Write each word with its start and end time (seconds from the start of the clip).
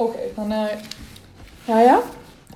Ok, 0.00 0.14
þannig 0.32 0.60
að 0.64 0.84
Jæja, 1.68 1.96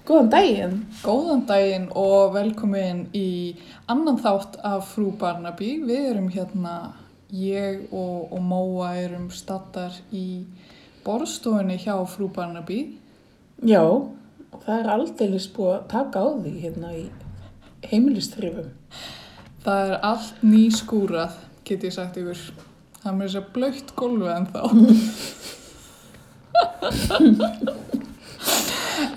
góðan 0.09 0.29
daginn. 0.33 0.77
góðan 1.05 1.43
daginn 1.45 1.83
og 1.93 2.31
velkomin 2.33 3.03
í 3.13 3.57
annan 3.85 4.17
þátt 4.17 4.55
af 4.65 4.87
Frú 4.95 5.11
Barnaby. 5.21 5.75
Við 5.85 6.07
erum 6.15 6.31
hérna, 6.33 6.95
ég 7.29 7.83
og, 7.93 8.33
og 8.33 8.41
Móa 8.41 8.95
erum 8.97 9.27
stattar 9.29 9.93
í 10.09 10.47
borðstofunni 11.05 11.77
hjá 11.83 11.99
Frú 12.09 12.31
Barnaby. 12.33 12.79
Já, 13.61 13.85
það 14.65 14.79
er 14.79 14.89
aldeilis 14.95 15.49
búið 15.53 15.75
að 15.75 15.85
taka 15.93 16.23
á 16.25 16.29
því 16.39 16.55
hérna 16.63 16.95
í 16.97 17.03
heimilistrifum. 17.91 18.73
Það 19.67 19.83
er 19.91 20.01
allt 20.01 20.41
nýskúrað, 20.41 21.37
get 21.69 21.85
ég 21.85 21.93
sagt 21.93 22.17
ykkur. 22.17 22.41
Það 23.03 23.13
er 23.13 23.21
með 23.21 23.29
þess 23.29 23.43
að 23.43 23.53
blöytt 23.59 23.95
gólfið 24.01 24.33
en 24.39 24.49
þá. 24.49 24.65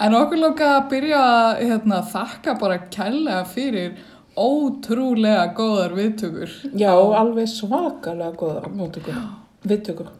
en 0.03 0.15
okkur 0.17 0.39
lóka 0.41 0.67
að 0.75 0.87
byrja 0.91 1.23
að 1.23 1.63
hérna, 1.63 2.03
þakka 2.11 2.55
bara 2.61 2.77
kærlega 2.93 3.41
fyrir 3.49 3.97
ótrúlega 4.37 5.49
góðar 5.57 5.95
viðtökur. 5.97 6.53
Já, 6.77 6.93
alveg 6.93 7.49
svakalega 7.49 8.31
góða 8.37 8.69
móttökur, 8.69 9.19
viðtökur. 9.65 10.13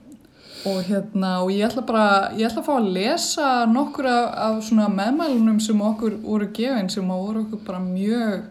Og 0.68 0.82
hérna, 0.88 1.38
og 1.46 1.52
ég 1.54 1.68
ætla 1.68 1.84
bara, 1.86 2.06
ég 2.36 2.50
ætla 2.50 2.64
að 2.64 2.68
fá 2.68 2.76
að 2.76 2.92
lesa 2.96 3.50
nokkur 3.70 4.08
af, 4.10 4.26
af 4.48 4.56
svona 4.66 4.88
meðmælunum 4.92 5.60
sem 5.64 5.84
okkur 5.86 6.18
voru 6.24 6.50
gefin 6.56 6.90
sem 6.92 7.08
voru 7.08 7.46
okkur 7.46 7.62
bara 7.68 7.80
mjög, 7.84 8.48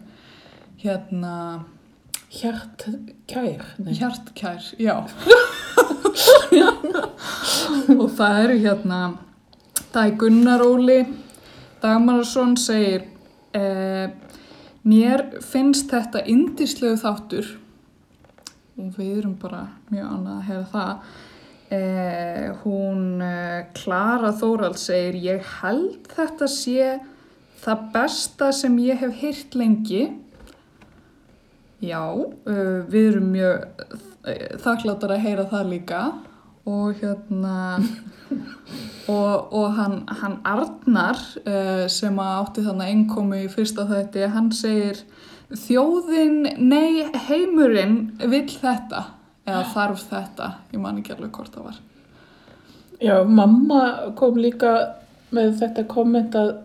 hérna, 0.81 1.35
Hjart 2.27 2.83
kær. 3.27 3.61
Nei. 3.79 3.93
hjartkær, 3.95 4.59
já. 4.83 4.97
og 8.01 8.09
það 8.17 8.39
eru 8.41 8.57
hérna, 8.65 8.99
það 9.93 10.01
er 10.01 10.17
Gunnar 10.19 10.63
Óli 10.65 10.97
Dagmarason 11.79 12.57
segir, 12.59 13.05
eh, 13.55 14.11
mér 14.83 15.23
finnst 15.45 15.87
þetta 15.93 16.25
indislegu 16.27 16.97
þáttur 16.99 17.47
og 18.77 18.91
við 18.99 19.21
erum 19.21 19.39
bara 19.39 19.63
mjög 19.87 20.07
annað 20.11 20.35
að 20.35 20.47
heyra 20.49 20.67
það. 20.73 20.93
Eh, 21.77 22.47
hún 22.65 23.21
eh, 23.23 23.61
Klara 23.75 24.31
Þóral 24.35 24.75
segir 24.75 25.15
ég 25.23 25.41
held 25.61 26.03
þetta 26.11 26.47
sé 26.51 26.99
það 27.63 27.77
besta 27.95 28.51
sem 28.51 28.75
ég 28.83 28.99
hef 28.99 29.15
heyrt 29.23 29.55
lengi 29.55 30.26
já, 31.83 32.01
uh, 32.03 32.79
við 32.89 33.11
erum 33.11 33.31
mjög 33.33 33.83
uh, 33.83 34.47
þakkláttar 34.63 35.15
að 35.15 35.23
heyra 35.25 35.47
það 35.51 35.71
líka. 35.73 36.01
Og 36.67 36.99
hérna 36.99 37.77
og, 39.13 39.53
og 39.55 39.67
hann, 39.77 40.01
hann 40.21 40.39
Arnar 40.47 41.21
uh, 41.45 41.85
sem 41.91 42.19
átti 42.19 42.65
þannig 42.65 42.93
einkomi 42.93 43.45
í 43.45 43.51
fyrsta 43.51 43.87
þætti, 43.87 44.25
hann 44.33 44.51
segir 44.55 45.03
þjóðin, 45.47 46.41
nei 46.59 47.07
heimurinn 47.29 48.17
vill 48.19 48.49
þetta 48.51 49.05
eða 49.47 49.63
þarf 49.71 50.01
þetta, 50.09 50.49
ég 50.73 50.81
man 50.83 50.97
ekki 50.99 51.13
alveg 51.15 51.31
hvort 51.37 51.53
það 51.55 51.69
var. 51.69 51.77
Já, 52.97 53.15
mamma 53.23 53.81
kom 54.17 54.39
líka 54.41 54.73
með 55.35 55.53
þetta 55.61 55.85
komment 55.87 56.35
að 56.35 56.55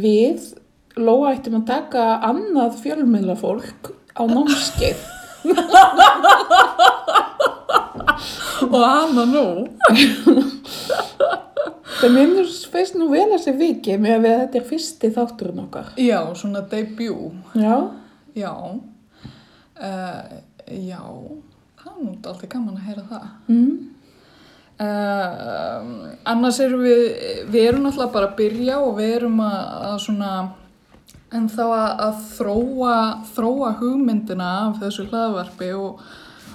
við 0.00 0.52
Lóa 0.96 1.34
ættum 1.36 1.58
að 1.60 1.66
taka 1.68 2.04
annað 2.24 2.78
fjölmiðla 2.80 3.34
fólk 3.36 3.90
á 4.16 4.22
námskeið. 4.24 5.02
og 8.66 8.80
hana 8.80 9.24
nú 9.28 9.42
Það 11.96 12.12
minnur 12.12 12.48
feist 12.72 12.96
nú 12.98 13.06
vel 13.12 13.28
að 13.32 13.42
sé 13.44 13.52
viki 13.56 13.96
með 14.00 14.16
að 14.18 14.26
þetta 14.40 14.58
er 14.60 14.66
fyrsti 14.70 15.10
þátturinn 15.14 15.62
okkar. 15.66 15.92
já, 16.00 16.18
svona 16.36 16.60
debut 16.70 17.32
Já, 17.56 17.76
já 18.36 18.52
uh, 18.52 18.80
já 20.66 21.02
það 21.76 21.92
er 21.92 22.00
nú 22.00 22.10
alltaf 22.16 22.48
gaman 22.52 22.80
að 22.80 22.88
heyra 22.88 23.04
það 23.12 23.28
mm. 23.52 23.76
Uh, 24.76 25.80
annars 26.28 26.58
erum 26.60 26.82
við, 26.84 27.04
við 27.48 27.62
erum 27.70 27.86
náttúrulega 27.86 28.12
bara 28.12 28.26
að 28.28 28.34
byrja 28.42 28.74
og 28.84 28.90
við 28.98 29.12
erum 29.14 29.38
að, 29.40 29.60
að 29.86 29.94
svona 30.04 30.32
en 31.36 31.48
þá 31.52 31.64
að, 31.66 31.90
að 32.06 32.22
þróa, 32.36 32.94
þróa 33.36 33.72
hugmyndina 33.80 34.48
af 34.66 34.80
þessu 34.82 35.06
hlaðvarpi 35.10 35.70
og, 35.76 36.00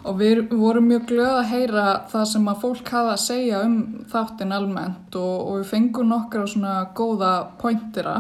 og 0.02 0.20
við, 0.20 0.42
vorum 0.58 0.88
mjög 0.90 1.08
glöð 1.12 1.32
að 1.40 1.50
heyra 1.54 1.86
það 2.12 2.26
sem 2.34 2.50
að 2.52 2.62
fólk 2.66 2.92
hafa 2.96 3.16
að 3.16 3.24
segja 3.28 3.64
um 3.68 3.76
þáttin 4.12 4.56
almennt 4.58 5.18
og, 5.22 5.34
og 5.48 5.60
við 5.62 5.68
fengum 5.76 6.12
nokkra 6.14 6.46
svona 6.50 6.76
góða 6.98 7.34
pointira. 7.62 8.18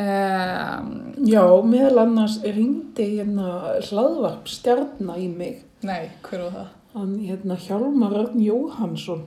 Um, 0.00 0.90
Já, 1.28 1.42
meðal 1.68 2.06
annars 2.06 2.38
ringdi 2.40 3.04
hérna 3.18 3.76
hlaðvarp 3.84 4.48
stjarnar 4.48 5.18
í 5.20 5.28
mig. 5.28 5.58
nei, 5.84 6.08
hver 6.24 6.46
var 6.46 6.54
það? 6.56 6.68
Hann 6.94 7.12
hérna 7.22 7.56
Hjálmar 7.60 8.14
Örn 8.22 8.40
Jóhansson. 8.42 9.20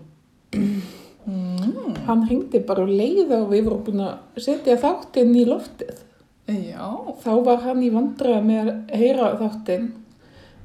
Mm, 1.24 1.94
Hann 2.08 2.26
ringdi 2.28 2.60
bara 2.68 2.84
og 2.84 2.90
leiði 2.92 3.38
og 3.38 3.46
við 3.54 3.64
vorum 3.70 3.84
búin 3.86 4.02
að 4.04 4.42
setja 4.44 4.76
þáttinn 4.82 5.32
í 5.40 5.46
loftið. 5.48 6.02
Já, 6.48 6.88
Þá 7.24 7.32
var 7.46 7.62
hann 7.68 7.84
í 7.84 7.92
vandræða 7.94 8.42
með 8.46 8.72
að 8.74 8.96
heyra 9.00 9.32
þáttinn. 9.42 9.92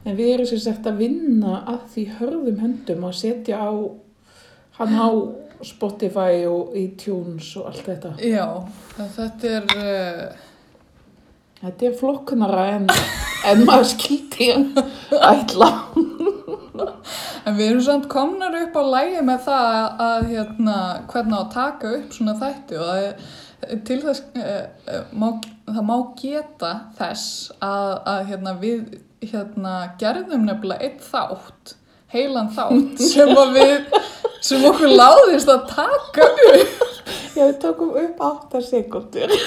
En 0.07 0.17
við 0.17 0.33
erum 0.35 0.49
sér 0.49 0.63
sagt 0.65 0.87
að 0.89 1.03
vinna 1.03 1.63
að 1.69 1.87
því 1.95 2.05
hörðum 2.19 2.61
höndum 2.63 3.07
að 3.09 3.19
setja 3.21 3.59
á 3.61 3.71
hann 4.79 4.95
á 4.95 5.09
Spotify 5.67 6.45
og 6.47 6.77
iTunes 6.79 7.51
og 7.59 7.73
allt 7.73 7.87
þetta. 7.89 8.15
já, 8.23 8.47
þetta 8.97 9.57
er... 9.57 9.73
Uh, 9.75 10.45
Þetta 11.59 11.89
er 11.89 11.95
flokkunara 11.99 12.65
en, 12.77 12.85
en 13.51 13.65
maður 13.67 13.89
skildi 13.91 14.47
ætla. 15.33 15.73
En 17.49 17.57
við 17.57 17.65
erum 17.65 17.83
samt 17.83 18.07
komnar 18.13 18.55
upp 18.61 18.77
á 18.79 18.83
lægi 18.93 19.25
með 19.27 19.41
það 19.49 19.67
að, 19.73 19.87
að 20.05 20.27
hérna, 20.31 20.77
hvernig 21.11 21.39
að 21.39 21.49
taka 21.57 21.93
upp 21.97 22.15
svona 22.15 22.35
þætti 22.39 22.79
og 22.79 22.91
er, 22.95 23.33
til 23.89 23.97
þess, 24.05 24.23
uh, 24.39 25.01
má, 25.19 25.33
það 25.75 25.87
má 25.89 25.97
geta 26.21 26.73
þess 26.99 27.53
að, 27.65 27.93
að 28.13 28.23
hérna, 28.31 28.55
við 28.63 28.81
hérna, 29.25 29.75
gerðum 30.01 30.47
nefnilega 30.49 30.89
einn 30.89 31.01
þátt, 31.03 31.75
heilan 32.15 32.51
þátt 32.55 33.03
sem 33.13 33.33
við, 33.57 33.89
sem 34.45 34.67
okkur 34.69 34.95
láðist 34.95 35.51
að 35.53 35.67
taka 35.73 36.29
upp. 36.35 36.85
Já, 37.39 37.45
við 37.45 37.59
tókum 37.63 37.95
upp 37.99 38.23
8 38.29 38.63
sekundur. 38.67 39.35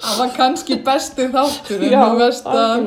Það 0.00 0.16
var 0.16 0.30
kannski 0.36 0.78
besti 0.84 1.26
þáttur 1.32 1.82
en 1.84 1.96
þú 1.98 2.20
veist 2.20 2.46
að. 2.48 2.86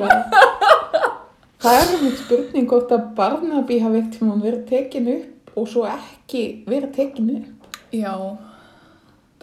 Það 1.64 1.78
er 1.80 1.92
mjög 2.02 2.16
spurning 2.20 2.66
hvort 2.68 2.90
að 2.92 3.04
Barnaby 3.18 3.78
hafi 3.80 4.02
eitt 4.02 4.16
tíma 4.18 4.34
verið 4.42 4.64
tekin 4.72 5.12
upp 5.14 5.60
og 5.60 5.70
svo 5.72 5.86
ekki 5.88 6.42
verið 6.68 6.90
tekin 6.98 7.30
upp. 7.38 7.68
já, 7.94 8.14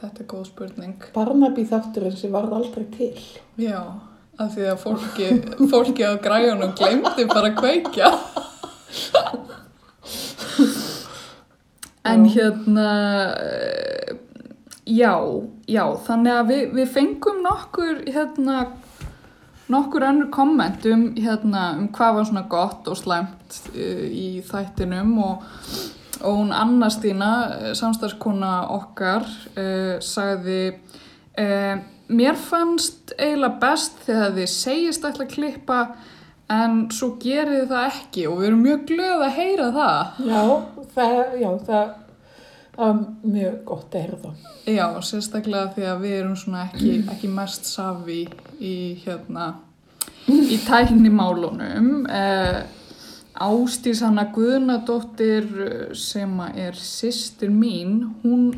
þetta 0.01 0.23
er 0.23 0.29
góð 0.31 0.47
spurning. 0.49 1.09
Barnaby 1.15 1.67
þátturinn 1.69 2.17
sem 2.17 2.33
varð 2.33 2.57
aldrei 2.61 2.87
til. 2.95 3.15
Já, 3.61 3.81
af 4.41 4.55
því 4.55 4.69
að 4.73 4.79
fólki, 4.85 5.29
fólki 5.73 6.07
á 6.09 6.13
græjunum 6.23 6.75
glemdi 6.79 7.27
bara 7.31 7.53
að 7.53 7.59
kveikja. 7.61 8.13
En 12.11 12.25
Já. 12.25 12.33
hérna, 12.33 12.91
eh, 13.37 14.15
já, 14.89 15.13
já, 15.69 15.85
þannig 16.07 16.33
að 16.33 16.47
við, 16.49 16.63
við 16.79 16.89
fengum 16.95 17.43
nokkur, 17.45 18.01
hérna, 18.09 18.63
nokkur 19.69 20.07
önnur 20.09 20.31
komment 20.33 20.87
um, 20.89 21.11
hérna, 21.21 21.67
um 21.77 21.91
hvað 21.93 22.17
var 22.17 22.29
svona 22.31 22.47
gott 22.49 22.89
og 22.89 22.97
slæmt 22.97 23.61
uh, 23.75 24.07
í 24.09 24.41
þættinum 24.49 25.13
og, 25.27 25.45
og 26.23 26.37
hún 26.37 26.53
Anna 26.55 26.91
Stína, 26.93 27.31
samstagskona 27.79 28.53
okkar, 28.75 29.27
uh, 29.55 29.97
sagði, 30.05 30.75
uh, 31.41 31.81
mér 32.11 32.39
fannst 32.39 33.15
eiginlega 33.17 33.61
best 33.63 34.03
þegar 34.07 34.37
þið 34.39 34.51
segist 34.55 35.07
ætla 35.07 35.27
að 35.27 35.35
klippa 35.35 35.81
en 36.51 36.85
svo 36.95 37.15
gerið 37.23 37.61
þið 37.61 37.73
það 37.73 37.89
ekki 37.89 38.27
og 38.27 38.39
við 38.41 38.51
erum 38.51 38.63
mjög 38.67 38.85
glöð 38.91 39.25
að 39.27 39.35
heyra 39.39 39.71
það. 39.77 40.23
Já, 40.27 40.43
það, 40.97 41.17
já, 41.41 41.51
það, 41.71 41.97
það 42.75 42.85
var 42.85 43.03
mjög 43.37 43.59
gott 43.71 43.95
að 43.95 44.07
heyra 44.07 44.21
það. 44.25 44.47
Já, 44.71 44.87
sérstaklega 45.07 45.73
því 45.77 45.89
að 45.93 46.05
við 46.05 46.17
erum 46.19 46.39
svona 46.39 46.67
ekki, 46.69 46.95
ekki 47.15 47.35
mest 47.39 47.71
safi 47.71 48.23
í 48.59 48.77
hérna 49.05 49.53
í 50.31 50.59
tæknimálunum 50.67 52.07
eh, 52.11 52.61
Ástís 53.35 54.01
Hanna 54.05 54.25
Guðnadóttir 54.35 55.47
eh, 55.65 55.95
sem 55.95 56.41
er 56.55 56.75
systir 56.79 57.51
mín 57.53 58.15
hún, 58.25 58.51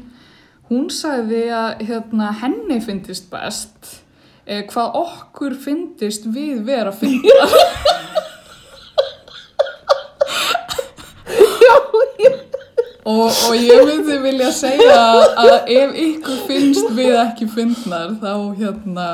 hún 0.71 0.89
sagði 0.93 1.51
að 1.55 1.85
hérna, 1.89 2.33
henni 2.41 2.81
fyndist 2.85 3.31
best 3.33 4.03
eh, 4.47 4.65
hvað 4.71 4.97
okkur 5.03 5.55
fyndist 5.61 6.27
við 6.33 6.65
vera 6.69 6.93
fyndar 6.95 7.57
Já, 11.63 11.77
ég, 12.19 12.35
Og, 13.03 13.29
og 13.29 13.55
ég 13.59 13.83
myndi 13.87 14.19
vilja 14.23 14.51
segja 14.55 14.99
að 15.43 15.71
ef 15.75 15.95
ykkur 15.99 16.43
finnst 16.47 16.91
við 16.95 17.17
ekki 17.19 17.49
fyndnar 17.51 18.15
þá 18.23 18.35
hérna 18.59 19.07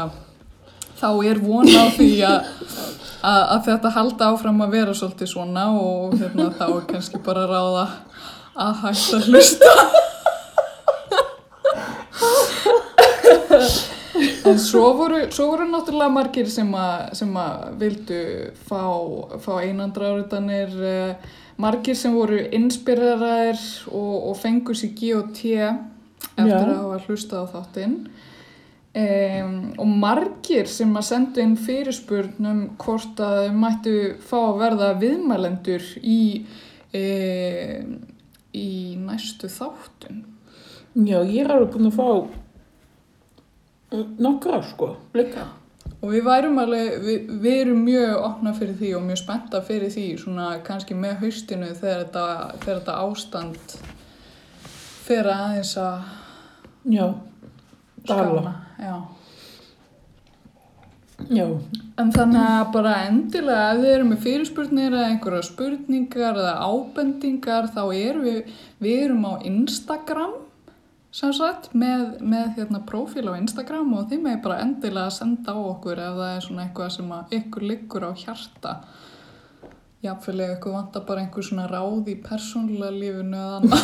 þá 0.99 1.09
er 1.31 1.41
von 1.43 1.69
á 1.71 1.85
því 1.95 2.11
að, 2.27 2.51
að, 3.23 3.63
þetta 3.69 3.95
halda 3.95 4.33
áfram 4.33 4.61
að 4.65 4.75
vera 4.79 4.97
svolítið 4.97 5.33
svona 5.33 5.69
og 5.79 6.19
hérna 6.19 6.51
þá 6.59 6.67
er 6.69 6.85
kannski 6.91 7.23
bara 7.25 7.47
ráða 7.51 7.87
að 8.59 8.85
hætta 8.85 9.21
að 9.21 9.29
hlusta. 9.31 9.73
En 14.49 14.57
svo 14.59 14.87
voru, 14.97 15.27
svo 15.31 15.51
voru 15.53 15.67
náttúrulega 15.69 16.11
margir 16.11 16.49
sem 16.51 16.71
að, 16.75 17.11
sem 17.21 17.35
að 17.39 17.67
vildu 17.83 18.23
fá, 18.67 18.81
fá 19.45 19.53
einandra 19.61 20.15
áriðanir, 20.15 20.73
margir 21.61 21.99
sem 21.99 22.17
voru 22.17 22.41
inspireraðir 22.57 23.61
og, 23.93 24.15
og 24.31 24.41
fengu 24.41 24.75
sér 24.79 24.95
G.O.T. 24.99 25.53
eftir 25.59 26.49
Já. 26.49 26.57
að 26.57 26.73
hafa 26.73 26.99
hlusta 27.07 27.43
á 27.43 27.51
þáttinn. 27.53 27.99
Um, 28.97 29.75
og 29.77 29.91
margir 30.01 30.67
sem 30.73 30.95
að 30.97 31.05
sendu 31.11 31.43
inn 31.45 31.59
fyrirspurnum 31.61 32.63
hvort 32.81 33.21
að 33.21 33.43
þau 33.43 33.59
mættu 33.61 33.93
fá 34.25 34.39
að 34.41 34.61
verða 34.63 34.89
viðmælendur 35.03 35.85
í, 36.01 36.23
um, 36.97 37.93
í 38.57 38.71
næstu 39.05 39.51
þáttum. 39.53 40.23
Já, 40.97 41.21
ég 41.21 41.45
er 41.45 41.53
alveg 41.53 41.77
búin 41.77 41.91
að 41.91 41.99
fá 41.99 42.09
uh, 43.93 44.07
nokkra, 44.19 44.63
sko, 44.67 44.95
líka. 45.15 45.45
Og 45.99 46.15
við 46.15 46.25
værum 46.27 46.59
alveg, 46.63 46.95
við, 47.05 47.33
við 47.45 47.61
erum 47.67 47.83
mjög 47.85 48.15
opna 48.25 48.55
fyrir 48.57 48.79
því 48.81 48.95
og 48.97 49.05
mjög 49.05 49.21
spennta 49.21 49.61
fyrir 49.69 49.93
því 49.93 50.07
svona 50.23 50.49
kannski 50.65 50.97
með 50.97 51.21
haustinu 51.27 51.75
þegar 51.75 52.07
þetta, 52.07 52.27
þegar 52.63 52.81
þetta 52.81 52.99
ástand 53.05 53.77
fer 55.05 55.29
aðeins 55.35 55.75
að 55.83 56.17
Já, 56.89 57.15
Dala. 58.07 58.68
Já. 58.79 58.97
já, 61.35 61.47
En 61.99 62.13
þannig 62.15 62.43
að 62.47 62.73
bara 62.77 62.97
endilega 63.09 63.71
ef 63.73 63.81
þið 63.83 63.95
eru 63.95 64.05
með 64.11 64.21
fyrirspurnir 64.27 64.93
eða 64.93 65.09
einhverja 65.13 65.47
spurningar 65.49 66.39
eða 66.39 66.53
ábendingar 66.63 67.73
þá 67.75 67.83
erum 67.91 68.29
við, 68.29 68.53
við 68.79 69.01
erum 69.09 69.27
á 69.27 69.33
Instagram 69.43 70.37
sem 71.19 71.33
sagt 71.35 71.73
með, 71.75 72.19
með 72.21 72.59
hérna 72.59 72.83
prófíl 72.87 73.27
á 73.27 73.39
Instagram 73.39 73.95
og 73.97 74.09
þið 74.11 74.25
með 74.27 74.41
bara 74.45 74.61
endilega 74.63 75.11
senda 75.15 75.57
á 75.57 75.59
okkur 75.59 76.03
ef 76.05 76.19
það 76.21 76.33
er 76.35 76.45
svona 76.47 76.65
eitthvað 76.67 76.95
sem 76.95 77.13
að 77.17 77.37
ykkur 77.39 77.67
liggur 77.73 78.07
á 78.07 78.13
hjarta. 78.23 78.75
Jáfnvel 80.05 80.45
ef 80.45 80.55
ykkur 80.59 80.77
vantar 80.77 81.07
bara 81.09 81.25
einhver 81.25 81.47
svona 81.49 81.67
ráð 81.71 82.13
í 82.13 82.17
persónulega 82.23 82.95
lífinu 82.95 83.41
eða 83.41 83.59
annað. 83.59 83.83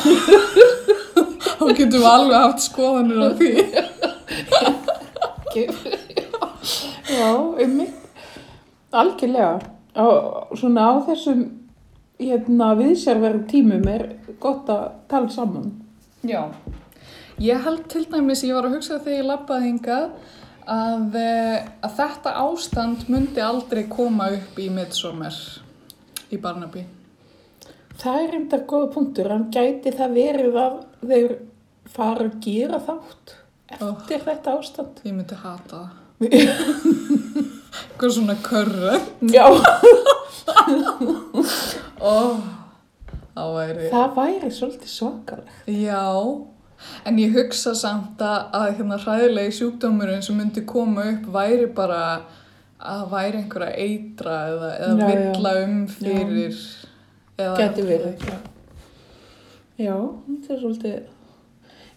Þá 1.58 1.64
getum 1.79 1.99
við 1.99 2.11
alveg 2.12 2.44
haft 2.44 2.67
skoðanir 2.69 3.25
á 3.25 3.29
því. 3.40 3.52
Já, 5.54 7.30
einmitt. 7.58 7.94
Algjörlega. 8.94 9.60
Á, 9.94 10.04
svona 10.54 10.88
á 10.90 10.94
þessum 11.06 11.44
hérna, 12.18 12.72
viðsjárverðum 12.78 13.44
tímum 13.50 13.88
er 13.90 14.06
gott 14.42 14.70
að 14.70 14.86
tala 15.10 15.30
saman. 15.32 15.70
Já, 16.24 16.48
ég 17.42 17.62
held 17.66 17.86
til 17.92 18.06
dæmis, 18.10 18.44
ég 18.46 18.56
var 18.56 18.68
að 18.68 18.78
hugsa 18.78 18.98
þegar 19.02 19.18
ég 19.18 19.28
labbaði 19.28 19.68
hingað 19.68 20.10
að, 20.64 21.16
eh, 21.20 21.68
að 21.84 21.96
þetta 21.98 22.34
ástand 22.40 23.08
myndi 23.12 23.42
aldrei 23.44 23.84
koma 23.88 24.30
upp 24.32 24.58
í 24.58 24.70
Midsommar 24.72 25.36
í 26.30 26.40
Barnaby. 26.40 26.86
Það 27.98 28.20
er 28.22 28.34
enda 28.40 28.58
góða 28.58 28.92
punktur, 28.94 29.30
en 29.30 29.50
gæti 29.50 29.92
það 29.94 30.16
verið 30.18 30.56
að 30.58 30.78
þeir 31.06 31.38
fara 31.86 32.24
að 32.24 32.40
gera 32.40 32.80
þátt 32.80 33.34
eftir 33.81 34.25
þetta 34.25 34.56
ástand? 34.59 35.03
Ég 35.05 35.15
myndi 35.17 35.38
hata 35.43 35.82
það. 35.82 36.00
Eitthvað 37.75 38.12
svona 38.15 38.37
körra. 38.44 38.99
Já, 39.32 39.47
Ó, 42.00 42.15
það 43.35 43.53
væri... 43.56 43.88
það 43.91 44.17
væri 44.19 44.50
svolítið 44.55 44.93
svakalega. 44.93 45.59
Já, 45.67 46.06
en 47.09 47.21
ég 47.23 47.35
hugsa 47.35 47.75
samt 47.79 48.23
að, 48.23 48.41
að 48.55 48.71
hérna 48.79 49.00
hræðilegi 49.03 49.59
sjúkdómurinn 49.59 50.25
sem 50.25 50.38
myndi 50.38 50.65
koma 50.69 51.06
upp 51.15 51.29
væri 51.35 51.69
bara 51.75 52.00
að 52.85 53.06
væri 53.15 53.41
einhverja 53.41 53.87
eitra 53.87 54.38
eða, 54.53 54.73
eða 54.87 54.97
Já, 54.99 55.06
villa 55.11 55.55
um 55.65 55.79
fyrir 55.91 56.59
Gæti 57.35 57.82
verið. 57.82 58.26
Já, 59.75 59.97
þetta 60.29 60.55
er 60.55 60.61
svolítið... 60.61 60.99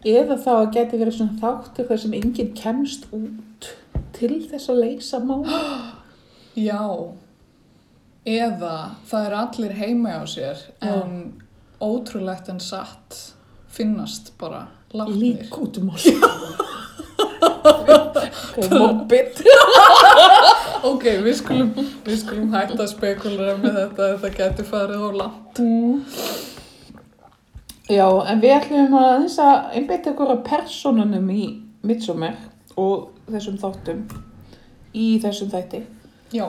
Eða 0.06 0.38
þá 0.38 0.52
að 0.54 0.74
gæti 0.76 1.00
verið 1.00 1.16
svona 1.18 1.40
þáttur 1.42 1.88
þar 1.90 2.02
sem 2.04 2.14
enginn 2.18 2.52
kemst 2.58 3.08
út 3.16 3.70
til 4.18 4.36
þess 4.50 4.70
að 4.70 4.82
leysa 4.84 5.22
máli. 5.24 5.62
Já, 6.68 6.84
eða 8.26 8.76
það 9.10 9.26
er 9.28 9.38
allir 9.42 9.74
heima 9.78 10.20
á 10.22 10.24
sér 10.30 10.62
en 10.86 11.34
ótrúlegt 11.82 12.50
en 12.50 12.62
satt 12.62 13.34
finnast 13.70 14.34
bara 14.42 14.68
látnir. 14.94 15.44
Lík 15.44 15.58
út 15.62 15.78
um 15.82 15.94
alls. 15.94 16.08
Mobbit. 18.72 19.42
Ok, 20.88 21.04
við 21.26 21.34
skulum, 21.40 21.72
við 22.06 22.20
skulum 22.22 22.52
hætta 22.54 22.78
að 22.84 22.92
spekulera 22.92 23.56
með 23.60 23.80
þetta, 23.80 24.10
þetta 24.22 24.30
getur 24.38 24.68
farið 24.70 25.02
á 25.04 25.10
langt. 25.24 25.62
Já, 27.88 28.07
en 28.28 28.42
við 28.44 28.51
ætlum 28.57 28.95
að 29.00 29.13
þess 29.24 29.38
að 29.39 29.75
einbeita 29.80 30.12
ykkur 30.12 30.31
að 30.34 30.42
personunum 30.50 31.30
í 31.31 31.44
Midsommar 31.88 32.36
og 32.78 33.13
þessum 33.31 33.60
þáttum 33.62 34.01
í 34.98 35.06
þessum 35.24 35.51
þætti. 35.54 35.80
Já, 36.36 36.48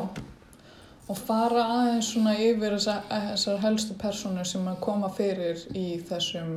og 1.09 1.17
fara 1.21 1.63
aðeins 1.77 2.09
svona 2.13 2.35
yfir 2.43 2.75
þessa- 2.75 3.05
þessar 3.13 3.61
helstu 3.63 3.95
persónur 4.01 4.47
sem 4.47 4.67
að 4.67 4.81
koma 4.83 5.09
fyrir 5.15 5.63
í 5.79 5.87
þessum 6.09 6.57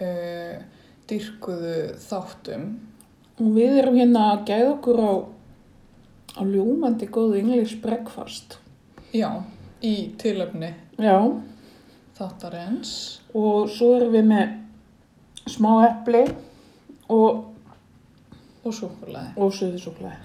uh, 0.00 0.54
dyrkuðu 1.10 1.74
þáttum. 2.08 2.64
Og 3.38 3.52
við 3.54 3.76
erum 3.82 3.98
hérna 4.00 4.24
að 4.32 4.46
gæða 4.48 4.70
okkur 4.72 5.02
á, 5.04 5.12
á 6.38 6.42
ljúmandi 6.48 7.06
góðu 7.12 7.38
English 7.42 7.76
breakfast. 7.84 8.56
Já, 9.12 9.42
í 9.84 10.10
tilöfni 10.20 10.72
Já, 10.98 11.14
þáttarins. 12.18 12.90
og 13.34 13.68
svo 13.70 13.96
erum 13.96 14.12
við 14.12 14.24
með 14.28 14.46
smá 15.48 15.72
epli 15.86 16.24
og, 17.08 17.44
og 18.64 18.72
súkulæði. 18.74 19.30
og 19.36 19.52
suðusúklaði. 19.54 20.24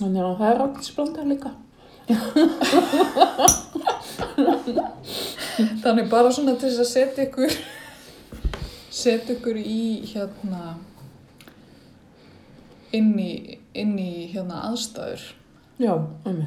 Þannig 0.00 0.22
að 0.24 0.38
það 0.38 0.50
er 0.50 0.62
átt 0.64 0.84
splanda 0.86 1.22
líka. 1.28 1.50
Þannig 5.82 6.06
bara 6.10 6.32
svona 6.32 6.54
til 6.56 6.70
þess 6.70 6.80
að 6.80 6.88
setja 6.88 7.26
ykkur 7.26 7.52
setja 9.00 9.34
ykkur 9.36 9.56
í 9.60 10.02
hérna 10.10 10.62
inn 12.96 13.12
í, 13.20 13.58
inn 13.76 13.94
í 14.00 14.26
hérna 14.32 14.56
aðstæður. 14.70 15.22
Já, 15.80 15.94
um 16.00 16.40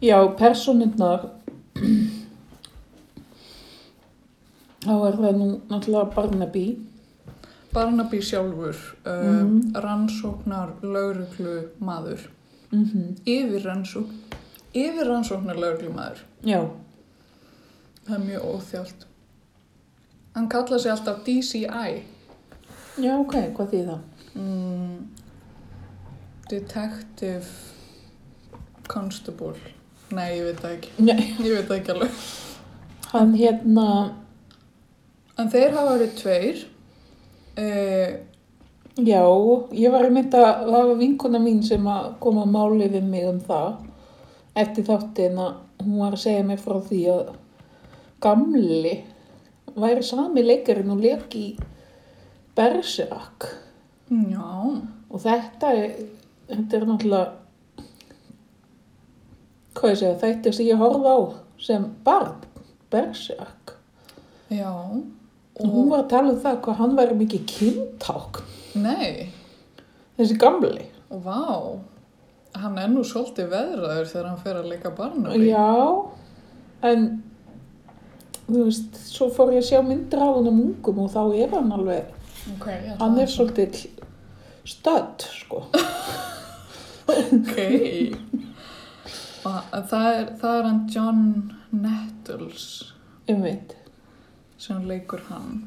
Já, 0.00 0.18
personinnar 0.38 1.24
þá 4.84 4.92
er 5.08 5.16
það 5.18 5.38
nú 5.40 5.48
náttúrulega 5.70 6.14
Barnaby 6.14 6.66
Barnaby 7.74 8.20
sjálfur, 8.24 8.76
uh, 9.04 9.44
Mhm. 9.44 9.74
rannsóknar 9.74 10.70
lauruglu 10.82 11.68
maður, 11.80 12.20
mm 12.72 13.16
yfir 13.26 13.62
rannsókn, 13.64 14.14
yfir 14.74 15.06
rannsóknar 15.06 15.56
lauruglu 15.56 15.90
maður. 15.94 16.22
Já, 16.44 16.68
Það 18.08 18.14
er 18.14 18.24
mjög 18.24 18.42
óþjált. 18.48 19.04
Hann 20.34 20.48
kallaði 20.48 20.78
sig 20.80 20.90
alltaf 20.92 21.24
DCI, 21.24 22.02
já, 22.96 23.18
ok, 23.20 23.34
hvað 23.52 23.70
þýð 23.72 23.86
það? 23.90 24.00
mm, 24.34 25.06
Detective 26.48 27.46
Constable. 28.88 29.54
Nei, 30.16 30.28
ég 30.38 30.44
veit 30.48 30.60
það 30.62 30.72
ekki. 30.76 30.90
Nei, 31.04 31.24
Ég 31.44 31.52
veit 31.52 31.66
það 31.68 31.76
ekki 31.80 31.92
alveg. 31.94 32.22
hann 33.12 33.34
hérna 33.36 33.86
En 35.38 35.50
þeir 35.52 35.70
hafa 35.76 35.92
verið 35.98 36.14
tveir. 36.18 36.62
Uh, 37.58 38.16
Já, 38.98 39.20
ég 39.78 39.92
var 39.94 40.08
einmitt 40.08 40.32
að 40.34 40.46
það 40.66 40.72
var 40.88 40.96
vinkona 40.98 41.38
mín 41.38 41.60
sem 41.62 41.84
að 41.86 42.08
koma 42.18 42.42
að 42.42 42.50
máli 42.56 42.88
við 42.90 43.04
mig 43.06 43.28
um 43.30 43.36
það 43.46 43.76
eftir 44.58 44.86
þáttin 44.88 45.38
að 45.38 45.84
hún 45.84 46.00
var 46.02 46.16
að 46.16 46.22
segja 46.24 46.46
mér 46.48 46.58
frá 46.58 46.80
því 46.88 46.98
að 47.12 47.28
gamli 48.26 48.96
væri 49.78 50.02
sami 50.02 50.42
leikarinn 50.42 50.90
og 50.90 51.04
leik 51.04 51.36
í 51.38 51.44
Berserak 52.58 53.46
já, 54.10 54.50
og 55.14 55.22
þetta 55.22 55.70
er, 55.78 55.92
þetta 56.50 56.80
er 56.80 56.86
náttúrulega 56.88 57.30
hvað 59.78 59.92
ég 59.94 59.98
segja, 60.02 60.18
þetta 60.22 60.52
sem 60.56 60.66
ég 60.68 60.80
horfði 60.80 61.12
á 61.14 61.18
sem 61.68 61.84
barn, 62.06 62.34
Berserk. 62.92 63.74
Já. 64.50 64.70
Og 65.58 65.66
hún 65.74 65.88
var 65.90 66.04
að 66.04 66.10
tala 66.12 66.32
um 66.32 66.40
það 66.42 66.60
hvað 66.64 66.78
hann 66.82 66.96
væri 66.98 67.16
mikið 67.18 67.46
kynták, 67.50 68.42
Nei, 68.78 69.28
þessi 70.18 70.36
gamli. 70.38 70.86
vá. 71.10 71.78
Hann 72.58 72.78
er 72.80 72.88
nú 72.90 73.02
svolítið 73.06 73.50
veðraður 73.52 74.06
þegar 74.10 74.28
hann 74.30 74.38
fer 74.42 74.56
að 74.58 74.68
leika 74.72 74.90
Barnaby. 74.96 75.50
Já, 75.50 76.06
en 76.88 77.04
þú 78.48 78.62
veist, 78.64 78.96
svo 79.12 79.28
fór 79.34 79.52
ég 79.52 79.60
að 79.62 79.68
sjá 79.68 79.82
myndir 79.84 80.22
af 80.24 80.38
hann 80.38 80.48
um 80.50 80.62
ungum 80.64 81.02
og 81.04 81.10
þá 81.12 81.20
er 81.44 81.52
hann 81.54 81.72
alveg, 81.76 82.08
Ok, 82.54 82.66
ég 82.70 82.88
ætla 82.94 82.98
hann 83.04 83.18
er 83.20 83.26
svolítið 83.30 83.82
stödd, 84.64 85.26
sko. 85.42 85.64
Ok. 87.08 87.58
Það 89.42 90.06
er, 90.12 90.30
það 90.40 90.54
er 90.58 90.66
hann 90.68 90.80
John 90.92 91.24
Nettles 91.70 92.64
Um 93.28 93.42
veit. 93.44 93.74
sem 94.58 94.80
leikur 94.88 95.20
hann. 95.28 95.58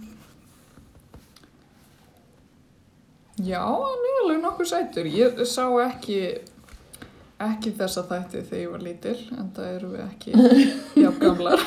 Já, 3.41 3.61
hann 3.63 4.03
er 4.09 4.17
alveg 4.23 4.41
nokkuð 4.43 4.67
sætur. 4.69 5.07
Ég 5.07 5.39
sá 5.47 5.63
ekki, 5.85 6.17
ekki 7.41 7.71
þessa 7.79 8.03
þætti 8.09 8.41
þegar 8.49 8.61
ég 8.65 8.71
var 8.73 8.83
lítil, 8.85 9.15
en 9.37 9.51
það 9.55 9.69
eru 9.77 9.91
við 9.93 10.03
ekki 10.09 10.35
jafn 11.05 11.23
gamlar. 11.23 11.63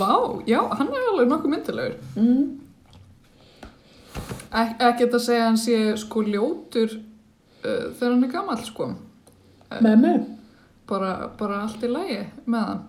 Vá, 0.00 0.12
já, 0.48 0.60
hann 0.78 0.90
er 0.96 1.08
alveg 1.12 1.28
nokkuð 1.30 1.52
myndilegur. 1.52 1.98
Mm. 2.16 2.60
Ek 4.54 4.80
ekki 4.88 5.10
að 5.10 5.20
segja 5.26 5.46
hann 5.50 5.58
sé 5.60 5.76
sko 6.00 6.22
ljótur 6.26 6.92
uh, 6.94 7.90
þegar 7.98 8.12
hann 8.14 8.26
er 8.26 8.32
gamall 8.38 8.64
sko. 8.66 8.88
Með 9.82 9.96
mig. 10.02 10.26
Bara, 10.88 11.12
bara 11.38 11.62
allt 11.64 11.82
í 11.84 11.90
lagi 11.90 12.20
með 12.46 12.68
hann. 12.68 12.82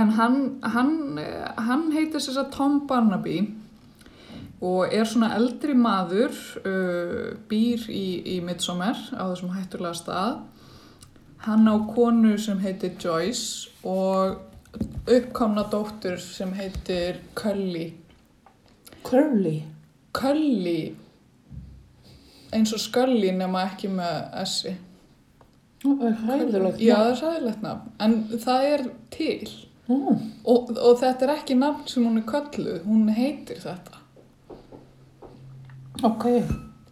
En 0.00 0.12
hann, 0.16 0.38
hann, 0.62 1.18
eh, 1.18 1.48
hann 1.56 1.90
heitir 1.94 2.20
þess 2.20 2.38
að 2.38 2.52
Tom 2.54 2.86
Barnaby 2.90 3.40
og 4.60 4.92
er 4.92 5.08
svona 5.08 5.32
eldri 5.34 5.72
maður, 5.74 6.36
uh, 6.68 7.30
býr 7.48 7.86
í, 7.88 8.04
í 8.36 8.40
Midsommar 8.44 8.98
á 9.16 9.24
þessum 9.32 9.54
hættulega 9.54 9.96
stað. 9.96 10.42
Hann 11.46 11.64
á 11.64 11.80
konu 11.94 12.36
sem 12.38 12.60
heitir 12.60 12.92
Joyce 13.00 13.70
og 13.88 14.36
uppkomna 15.08 15.64
dóttur 15.72 16.20
sem 16.20 16.52
heitir 16.52 17.22
Cully. 17.34 17.94
Curly. 19.02 19.62
Cully 20.12 20.92
eins 22.52 22.72
og 22.74 22.82
Scully 22.82 23.30
nema 23.34 23.64
ekki 23.68 23.90
með 23.92 24.16
S-i. 24.44 24.74
Það 25.80 26.06
er 26.06 26.16
hæðilegt. 26.26 26.80
Já, 26.84 26.94
það 26.94 27.10
er 27.10 27.18
sæðilegt 27.20 27.62
nafn, 27.64 27.92
en 28.04 28.16
það 28.44 28.66
er 28.70 28.86
til. 29.14 29.52
Mm. 29.90 30.18
Og, 30.44 30.72
og 30.76 30.98
þetta 31.00 31.26
er 31.26 31.32
ekki 31.38 31.56
nafn 31.58 31.88
sem 31.90 32.04
hún 32.06 32.20
er 32.20 32.26
kölluð, 32.28 32.82
hún 32.84 33.08
heitir 33.16 33.62
þetta. 33.62 34.02
Ok, 36.06 36.26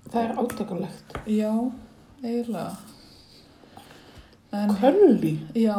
það 0.09 0.23
er 0.23 0.39
átakalegt. 0.43 1.19
Já, 1.29 1.53
eiginlega. 2.25 2.77
Curly. 4.81 5.35
já, 5.55 5.77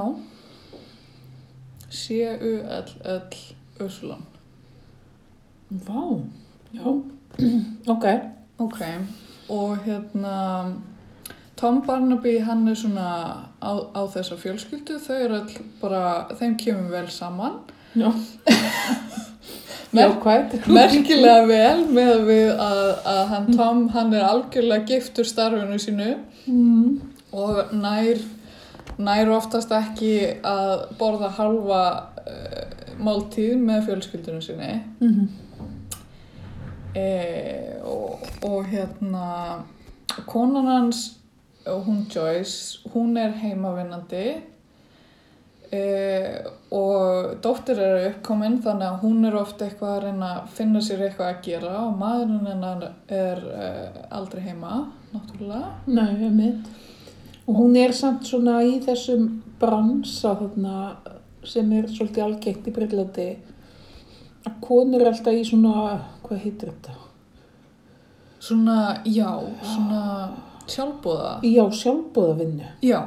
C-U-L-L 1.90 3.22
Uslan. 3.86 4.26
Vá. 5.70 6.22
Já. 6.74 7.02
ok. 7.88 8.06
Ok, 8.60 8.82
og 9.50 9.78
hérna, 9.86 10.74
Tom 11.60 11.82
Barnaby, 11.88 12.38
hann 12.40 12.68
er 12.72 12.78
svona 12.80 13.08
á, 13.60 13.72
á 13.92 14.02
þessa 14.14 14.38
fjölskyldu, 14.40 15.00
þau 15.04 15.16
eru 15.16 15.40
all 15.42 15.58
bara, 15.82 16.04
þeim 16.40 16.56
kemur 16.62 16.92
vel 16.94 17.10
saman. 17.12 17.60
Já. 18.00 18.14
Merkilega 19.92 21.46
vel 21.50 21.86
með 21.90 22.10
að 22.14 22.26
við 22.28 22.50
að, 22.62 22.82
að 23.10 23.22
hann 23.32 23.48
Tom, 23.58 23.80
hann 23.96 24.14
er 24.14 24.26
algjörlega 24.28 24.86
giftur 24.92 25.28
starfinu 25.28 25.80
sínu 25.82 26.10
Mm. 26.50 27.02
og 27.36 27.74
nær, 27.78 28.22
nær 28.98 29.30
oftast 29.36 29.70
ekki 29.76 30.40
að 30.46 30.86
borða 30.98 31.28
halva 31.36 31.82
uh, 32.24 32.96
máltíð 32.98 33.58
með 33.62 33.84
fjölskyldunum 33.90 34.42
sinni 34.42 34.72
Mm 35.00 35.12
-hmm. 35.14 35.28
e, 36.96 37.82
og, 37.84 38.20
og 38.44 38.66
hérna 38.72 39.60
konan 40.26 40.66
hans 40.66 41.19
og 41.74 41.86
hún 41.88 42.06
Joyce, 42.12 42.80
hún 42.94 43.18
er 43.18 43.36
heimavinnandi 43.42 44.26
e, 45.72 45.82
og 46.74 47.36
dóttir 47.44 47.80
er 47.82 48.08
uppkominn 48.10 48.60
þannig 48.64 48.88
að 48.88 49.04
hún 49.04 49.28
er 49.30 49.38
ofta 49.40 49.68
eitthvað 49.68 49.96
að 49.96 50.04
reyna 50.08 50.32
að 50.38 50.54
finna 50.58 50.82
sér 50.86 51.06
eitthvað 51.06 51.34
að 51.34 51.44
gera 51.46 51.76
og 51.86 51.98
maðurinn 52.00 52.50
hennar 52.50 52.88
er 53.08 53.44
e, 53.44 53.70
aldrei 54.20 54.44
heima, 54.48 54.82
náttúrulega. 55.14 55.74
Nei, 55.88 56.10
ég 56.24 56.34
mitt. 56.36 56.74
Og 57.50 57.58
hún 57.58 57.78
er 57.82 57.94
samt 57.98 58.28
svona 58.30 58.60
í 58.66 58.78
þessum 58.86 59.30
bransa 59.60 60.36
þarna 60.40 60.76
sem 61.48 61.72
er 61.74 61.88
svolítið 61.90 62.26
algengt 62.26 62.68
í 62.68 62.74
Breitlandi 62.76 63.30
að 64.48 64.60
konur 64.64 65.02
er 65.02 65.12
alltaf 65.12 65.36
í 65.36 65.46
svona, 65.48 66.00
hvað 66.26 66.44
heitir 66.46 66.74
þetta? 66.74 66.98
Svona, 68.40 68.78
já, 69.04 69.32
svona 69.66 70.04
sjálfbóða. 70.76 71.32
Já, 71.44 71.64
sjálfbóðavinnu. 71.82 72.68
Já, 72.86 73.00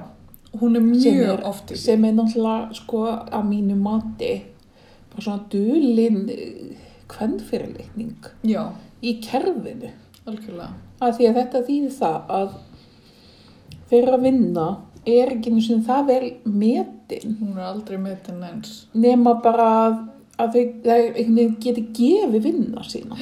hún 0.61 0.77
er 0.77 0.81
Sem 1.01 1.15
mjög 1.15 1.39
er- 1.39 1.45
oft. 1.49 1.77
Sem 1.79 2.05
er 2.05 2.13
náttúrulega, 2.13 2.75
sko, 2.75 3.03
að 3.07 3.45
mínu 3.49 3.77
mati 3.81 4.33
bara 5.11 5.23
svona 5.23 5.45
dulin 5.51 6.23
kvennfyrirleikning 7.09 8.15
Já, 8.49 8.71
í 9.03 9.19
kerfinu. 9.25 9.91
Að 10.27 11.17
því 11.19 11.27
að 11.29 11.39
þetta 11.41 11.63
þýðir 11.67 11.95
það 11.99 12.31
að 12.31 12.53
þeirra 13.91 14.19
vinna 14.23 14.67
er 15.05 15.33
ekki 15.35 15.51
einu 15.51 15.63
sinni 15.65 15.85
það 15.89 16.07
vel 16.07 16.29
metin 16.47 17.33
Hún 17.41 17.57
er 17.59 17.65
aldrei 17.73 17.99
metin 17.99 18.43
eins. 18.47 18.87
nema 18.95 19.35
bara 19.43 19.67
að, 19.89 19.97
að 20.39 20.53
þau, 20.55 20.63
þau 20.87 21.49
geti 21.65 21.83
gefið 21.99 22.43
vinna 22.47 22.85
sína. 22.87 23.19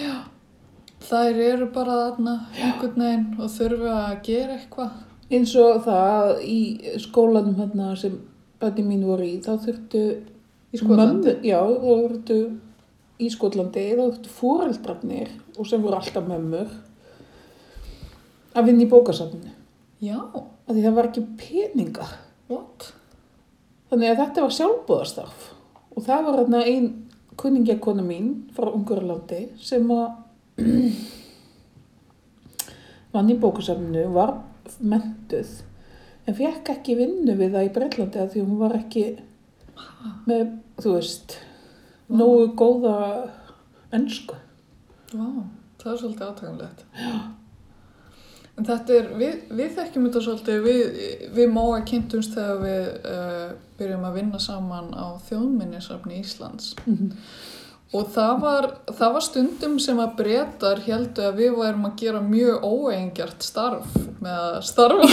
Þær 1.10 1.38
eru 1.42 1.66
bara 1.74 1.94
þarna 2.04 2.34
einhvern 2.54 3.02
veginn 3.02 3.24
og 3.42 3.48
þurfa 3.50 3.94
að 4.06 4.18
gera 4.28 4.56
eitthvað. 4.58 4.90
Eins 5.30 5.54
og 5.58 5.80
það 5.86 6.42
í 6.46 6.58
skólanum 7.02 7.56
hérna 7.58 7.92
sem 7.98 8.14
bæti 8.62 8.84
mín 8.86 9.02
voru 9.06 9.26
í, 9.26 9.38
þá 9.42 9.56
þurftu 9.64 10.02
Í 10.70 10.78
Skotlandi? 10.78 11.32
Já, 11.42 11.58
þá 11.66 11.88
þurftu 11.88 12.36
í 13.18 13.30
Skotlandi, 13.34 13.84
þá 13.98 14.02
þurftu 14.04 14.34
fóreldrarnir 14.36 15.32
og 15.58 15.66
sem 15.66 15.82
voru 15.82 15.98
alltaf 15.98 16.28
mömmur 16.30 16.70
að 18.54 18.68
vinna 18.70 18.84
í 18.86 18.90
bókasafninu. 18.90 19.52
Já, 20.00 20.18
Af 20.70 20.76
því 20.76 20.82
það 20.84 20.94
var 20.94 21.08
ekki 21.08 21.22
peningar. 21.40 22.10
what? 22.50 22.92
Þannig 23.90 24.12
að 24.12 24.20
þetta 24.22 24.42
var 24.44 24.52
sjálfbúðastarf 24.54 25.46
og 25.90 26.04
það 26.06 26.26
var 26.28 26.36
hérna 26.38 26.60
ein 26.70 26.84
kunningjakona 27.40 28.04
mín 28.06 28.28
frá 28.54 28.68
Ungurlandi 28.70 29.48
sem 29.58 29.90
að 29.90 30.12
vann 33.14 33.32
í 33.32 33.36
bókasafninu, 33.40 34.06
var 34.14 34.36
mentuð 34.78 35.50
en 36.28 36.36
fekk 36.36 36.74
ekki 36.76 36.96
vinnu 36.98 37.34
við 37.38 37.56
það 37.56 37.66
í 37.66 37.72
Breitlandi 37.74 38.22
að 38.22 38.32
því 38.34 38.44
hún 38.44 38.60
var 38.60 38.76
ekki 38.78 39.04
með, 40.28 40.46
þú 40.82 40.94
veist, 40.96 41.36
nógu 42.10 42.50
góða 42.58 42.96
ennsku. 43.96 44.36
Vá, 45.10 45.26
það 45.80 45.92
er 45.92 46.00
svolítið 46.02 46.26
átakanlegt. 46.28 46.84
Já. 46.94 47.12
En 48.58 48.66
þetta 48.68 48.96
er, 48.98 49.06
við, 49.16 49.36
við 49.56 49.70
þekkjum 49.78 50.06
þetta 50.06 50.22
svolítið, 50.26 50.58
við, 50.66 51.04
við 51.38 51.52
móa 51.54 51.78
kynntumst 51.88 52.34
þegar 52.36 52.58
við 52.60 52.88
uh, 53.08 53.46
byrjum 53.78 54.04
að 54.04 54.18
vinna 54.18 54.40
saman 54.42 54.90
á 54.92 55.16
þjóðminnisafni 55.30 56.20
Íslands. 56.20 56.74
Og 57.90 58.06
það 58.14 58.34
var, 58.38 58.66
það 58.86 59.14
var 59.16 59.24
stundum 59.26 59.72
sem 59.82 59.98
að 59.98 60.12
breytar 60.20 60.78
heldu 60.84 61.24
að 61.26 61.40
við 61.40 61.56
værum 61.58 61.88
að 61.88 61.96
gera 61.98 62.20
mjög 62.22 62.62
óeingjart 62.62 63.42
starf 63.42 63.88
með 64.22 64.36
að 64.36 64.60
starfa 64.68 65.06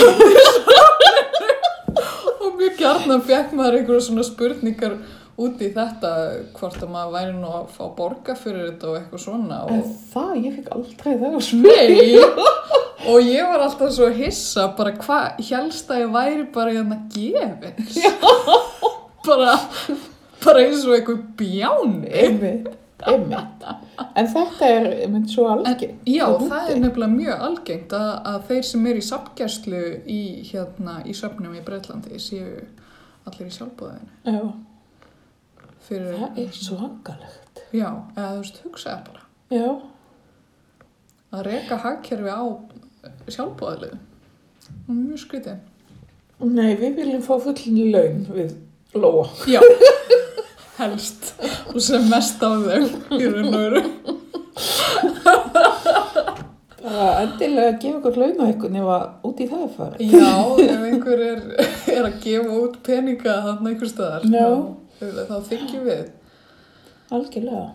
og 2.46 2.52
mjög 2.60 2.76
gjarnan 2.78 3.24
fekk 3.26 3.56
maður 3.58 3.78
einhverja 3.80 4.04
svona 4.06 4.26
spurningar 4.28 4.94
út 5.42 5.58
í 5.62 5.72
þetta 5.74 6.12
hvort 6.58 6.78
að 6.78 6.92
maður 6.94 7.14
væri 7.16 7.34
nú 7.40 7.50
að 7.54 7.66
fá 7.74 7.84
borga 7.98 8.34
fyrir 8.38 8.68
þetta 8.68 8.86
og 8.92 8.96
eitthvað 9.00 9.22
svona. 9.26 9.58
En 9.74 9.82
það, 10.14 10.32
ég 10.44 10.52
fikk 10.60 10.70
aldrei 10.78 11.14
það 11.24 11.34
á 11.34 11.42
Nei, 11.64 12.22
og 13.08 13.18
ég 13.26 13.42
var 13.56 13.62
alltaf 13.66 13.90
svo 13.98 14.08
hissa 14.18 14.64
bara 14.78 14.94
hvað, 15.02 15.26
helst 15.50 15.90
að 15.94 16.02
ég 16.04 16.14
væri 16.14 16.46
bara 16.54 16.74
hérna 16.78 16.98
gefins? 17.14 17.98
Bara, 19.28 19.54
bara 20.48 20.64
eins 20.66 20.84
og 20.88 20.96
eitthvað 20.98 21.24
bjáni 21.40 22.12
Einmitt, 22.24 22.70
einmitt. 23.08 23.66
En 24.18 24.30
þetta 24.34 24.70
er, 24.74 24.88
einmitt, 25.06 25.28
svo 25.34 25.46
algengt. 25.52 26.00
Já, 26.10 26.26
á 26.26 26.38
það 26.42 26.72
er 26.74 26.80
nefnilega 26.84 27.14
mjög 27.14 27.44
algengt 27.50 27.94
að, 27.98 28.08
að 28.32 28.40
þeir 28.52 28.64
sem 28.72 28.88
er 28.92 29.00
í 29.02 29.04
sapgæslu 29.06 29.84
í, 30.10 30.22
hérna, 30.52 30.98
í 31.06 31.14
söfnum 31.18 31.58
í 31.58 31.62
Breitlandi 31.68 32.22
séu 32.22 32.64
allir 33.28 33.52
í 33.52 33.54
sjálfbúðinu. 33.58 34.10
Já, 34.26 34.42
Fyrir, 35.88 36.18
það 36.20 36.40
er 36.44 36.50
svangalegt. 36.58 37.62
Já, 37.72 37.88
eða 38.18 38.32
þú 38.34 38.42
veist, 38.42 38.58
hugsaði 38.66 39.06
bara. 39.12 39.24
Já, 39.54 39.68
Að 41.38 41.42
reka 41.44 41.76
hagkerfi 41.84 42.32
á 42.32 42.44
sjálfbúðalið. 43.32 43.98
Mjög 44.88 45.20
skrítið. 45.22 45.58
nei, 46.44 46.76
við 46.80 46.96
viljum 47.02 47.24
fá 47.26 47.34
fullin 47.44 47.92
laun 47.92 48.22
við 48.32 48.54
Lóa. 48.96 49.26
Já, 49.48 49.60
helst. 50.78 51.34
Og 51.74 51.82
sem 51.84 52.08
mest 52.12 52.42
á 52.42 52.50
þau 52.50 52.82
í 53.18 53.30
raun 53.34 53.50
og 53.50 53.60
veru. 53.64 53.82
Bara 56.88 57.08
endilega 57.24 57.72
að 57.72 57.80
gefa 57.84 57.98
okkur 58.00 58.20
laun 58.22 58.38
á 58.40 58.46
eitthvað 58.48 58.78
ef 58.82 58.92
að 58.98 59.06
út 59.30 59.42
í 59.44 59.48
það 59.50 59.64
er 59.66 59.74
farið. 59.78 60.14
Já, 60.14 60.36
ef 60.68 60.86
einhver 60.92 61.26
er, 61.26 61.42
er 61.96 62.04
að 62.08 62.22
gefa 62.24 62.62
út 62.62 62.78
peninga 62.86 63.36
þarna 63.48 63.74
einhver 63.74 63.92
staðar, 63.92 64.30
þá 65.02 65.36
þykjum 65.50 65.84
við. 65.90 66.06
Algjörlega. 67.18 67.68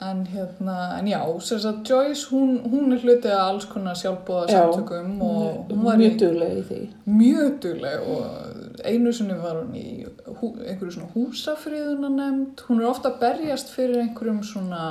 En 0.00 0.20
hérna, 0.30 0.74
en 1.00 1.06
já, 1.10 1.18
sem 1.42 1.58
sagt 1.58 1.88
Joyce, 1.90 2.28
hún, 2.30 2.60
hún 2.70 2.92
er 2.94 3.00
hluti 3.02 3.26
að 3.34 3.40
alls 3.42 3.64
konar 3.66 3.96
sjálfbóða 3.98 4.44
Já, 4.46 4.60
samtökum 4.70 5.16
og 5.26 5.72
Hún 5.72 5.80
var 5.82 5.98
í 5.98 6.04
mjög 6.04 6.18
duglega 6.20 6.58
í 6.60 6.62
því. 6.68 6.78
mjög 7.18 7.56
dugleg 7.64 8.04
og 8.06 8.84
einu 8.86 9.12
sinni 9.12 9.38
var 9.42 9.58
hún 9.58 9.74
í 9.74 10.06
hú, 10.38 10.52
einhverju 10.62 10.92
svona 10.94 11.10
húsafriðuna 11.16 12.12
nefnd. 12.14 12.62
Hún 12.68 12.78
er 12.84 12.86
ofta 12.92 13.10
að 13.10 13.18
berjast 13.24 13.74
fyrir 13.74 13.98
einhverjum 14.04 14.38
svona, 14.46 14.84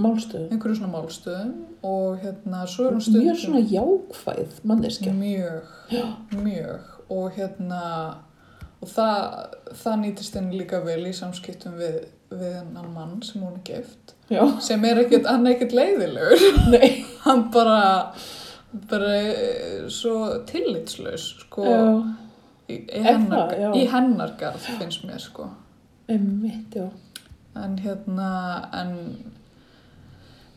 Málstöðum. 0.00 0.48
einhverjum 0.50 0.80
svona 0.80 0.92
málstöðum 0.96 1.52
og 1.84 2.16
hérna, 2.24 2.64
svo 2.66 2.88
er 2.88 2.96
hún 2.96 3.04
stundum... 3.04 3.28
Mjög 3.28 3.44
svona 3.44 3.62
jákvæð 3.76 4.56
manneskja. 4.64 5.12
Mjög, 5.12 5.68
mjög 6.32 6.80
og 7.12 7.30
hérna 7.36 7.84
og 8.80 8.88
það, 8.88 9.22
það 9.84 10.00
nýtist 10.00 10.34
henni 10.40 10.58
líka 10.64 10.80
vel 10.84 11.02
í 11.06 11.12
samskiptum 11.14 11.76
við, 11.78 12.00
við 12.32 12.56
hennan 12.62 12.88
mann 12.96 13.20
sem 13.22 13.44
hún 13.44 13.60
er 13.60 13.64
gift 13.68 14.13
Já. 14.32 14.44
sem 14.60 14.84
er 14.88 15.02
ekkert, 15.02 15.26
hann 15.28 15.46
er 15.46 15.56
ekkert 15.56 15.74
leiðilegur 15.76 16.70
Nei. 16.72 17.04
hann 17.26 17.48
bara 17.52 18.14
bara 18.90 19.10
eh, 19.20 19.84
svo 19.92 20.40
tillitslaus 20.48 21.26
sko 21.44 21.66
í, 22.68 22.78
í, 22.78 23.02
hennar, 23.04 23.52
það? 23.52 23.76
Í 23.76 23.84
hennar 23.92 24.34
garð 24.40 24.64
finnst 24.80 25.04
mér 25.08 25.20
sko 25.22 25.50
Emmitt, 26.10 26.74
já. 26.76 26.88
en 27.56 27.78
hérna 27.80 28.30
en 28.72 28.96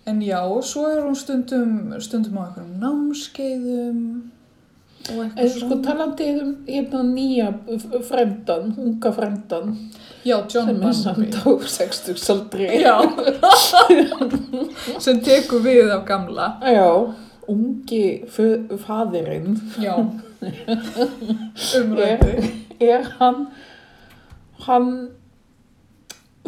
en 0.08 0.22
já, 0.24 0.40
svo 0.64 0.88
er 0.88 1.04
hún 1.04 1.16
stundum 1.20 1.94
stundum 2.00 2.40
á 2.40 2.48
einhverjum 2.48 2.80
námskeiðum 2.80 4.02
og 5.12 5.20
eitthvað 5.24 5.56
sko 5.56 5.80
talandi 5.84 6.28
um 6.42 6.54
hérna 6.68 7.04
nýja 7.08 7.52
fremdan, 8.08 8.72
unga 8.80 9.12
fremdan, 9.16 9.76
já, 10.28 10.38
John 10.54 10.68
sem 10.70 10.84
er 10.90 10.94
samt 11.00 11.36
á 11.40 11.50
60 11.78 12.30
aldri. 12.34 12.68
já. 12.84 12.96
Sem 15.04 15.20
tekur 15.26 15.62
við 15.66 15.92
af 15.94 16.04
gamla. 16.08 16.48
Já, 16.62 16.88
ungi 17.50 18.04
f- 18.28 18.78
faðirinn. 18.86 19.56
Já. 19.82 19.96
Umrændi 21.78 22.52
er 22.80 23.08
hann, 23.20 23.48
hann, 24.68 24.90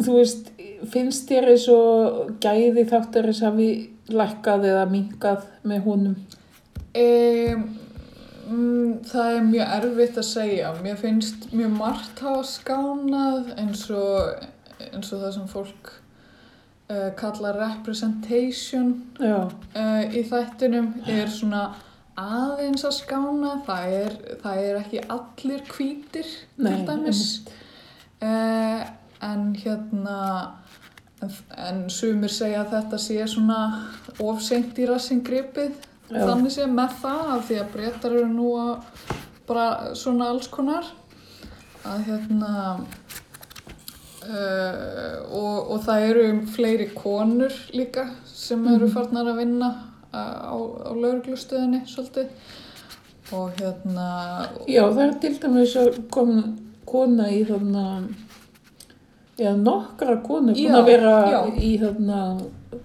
þú 0.00 0.14
veist, 0.20 0.50
finnst 0.92 1.28
þér 1.30 1.48
eins 1.54 1.66
og 1.74 2.30
gæði 2.42 2.84
þáttur 2.90 3.26
þess 3.32 3.42
að 3.48 3.58
við 3.60 4.14
lækkað 4.20 4.68
eða 4.70 4.84
minkað 4.90 5.42
með 5.66 5.82
honum? 5.88 6.14
Um, 6.90 7.02
mm, 7.02 7.66
það 9.08 9.34
er 9.36 9.46
mjög 9.48 9.74
erfitt 9.78 10.20
að 10.20 10.28
segja. 10.28 10.70
Mér 10.84 11.00
finnst 11.00 11.48
mjög 11.54 11.74
margt 11.76 12.22
hafa 12.24 12.44
skánað 12.48 13.52
eins 13.60 13.86
og, 13.94 14.46
eins 14.90 15.12
og 15.14 15.24
það 15.24 15.34
sem 15.36 15.50
fólk 15.50 15.92
uh, 16.90 17.10
kalla 17.18 17.54
representation 17.56 18.92
uh, 19.22 19.52
í 20.12 20.24
þættinum 20.28 20.92
er 21.08 21.30
svona 21.32 21.64
aðeins 22.20 22.84
að 22.86 22.96
skána. 23.00 23.56
Það 23.66 23.98
er, 23.98 24.16
það 24.44 24.64
er 24.68 24.80
ekki 24.84 25.04
allir 25.16 25.66
hvítir 25.70 26.32
Nei, 26.60 26.72
til 26.72 26.88
dæmis. 26.88 27.26
Uh, 28.20 28.88
en 29.24 29.52
hérna, 29.56 30.18
en, 31.20 31.86
sumir 31.92 32.32
segja 32.32 32.64
að 32.64 32.74
þetta 32.76 33.00
sé 33.00 33.20
svona 33.28 33.60
ofseint 34.24 34.78
í 34.80 34.88
rassin 34.88 35.22
gripið 35.24 35.76
Já. 36.10 36.24
þannig 36.26 36.52
sé 36.54 36.66
með 36.66 36.94
það 37.02 37.28
af 37.36 37.44
því 37.48 37.58
að 37.62 37.72
breytar 37.74 38.16
eru 38.18 38.28
nú 38.32 38.48
að 38.58 39.04
bara 39.50 39.66
svona 39.98 40.28
alls 40.30 40.48
konar 40.50 40.84
að 41.86 42.02
hérna 42.06 42.54
uh, 44.26 45.14
og, 45.32 45.70
og 45.74 45.84
það 45.86 46.06
eru 46.10 46.24
fleiri 46.54 46.88
konur 46.96 47.54
líka 47.74 48.08
sem 48.26 48.66
eru 48.68 48.86
Mhm. 48.88 48.94
farnar 48.94 49.30
að 49.32 49.38
vinna 49.44 49.70
uh, 50.12 50.18
á, 50.50 50.56
á 50.58 50.90
lauruglustöðinni 50.94 51.82
svolítið 51.86 52.28
og 53.32 53.52
hérna 53.60 54.08
Já, 54.66 54.82
það 54.90 55.02
er 55.06 55.14
til 55.22 55.34
dæmis 55.38 55.76
að 55.78 56.00
koma 56.10 56.42
kona 56.90 57.28
í 57.30 57.44
þarna, 57.46 57.84
já, 59.38 59.52
nokkra 59.54 60.16
konur 60.26 60.56
búin 60.58 60.74
að 60.74 60.86
vera 60.88 61.12
já. 61.30 61.40
í 61.62 61.68
þarna, 61.78 62.22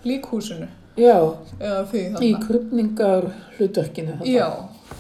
líkhúsinu 0.06 0.68
já, 0.98 1.18
eða 1.60 1.82
því 1.92 2.04
í 2.24 2.32
krupningar 2.48 3.28
hlutverkinu 3.58 4.16
þarna. 4.20 4.32
Já, 4.32 4.50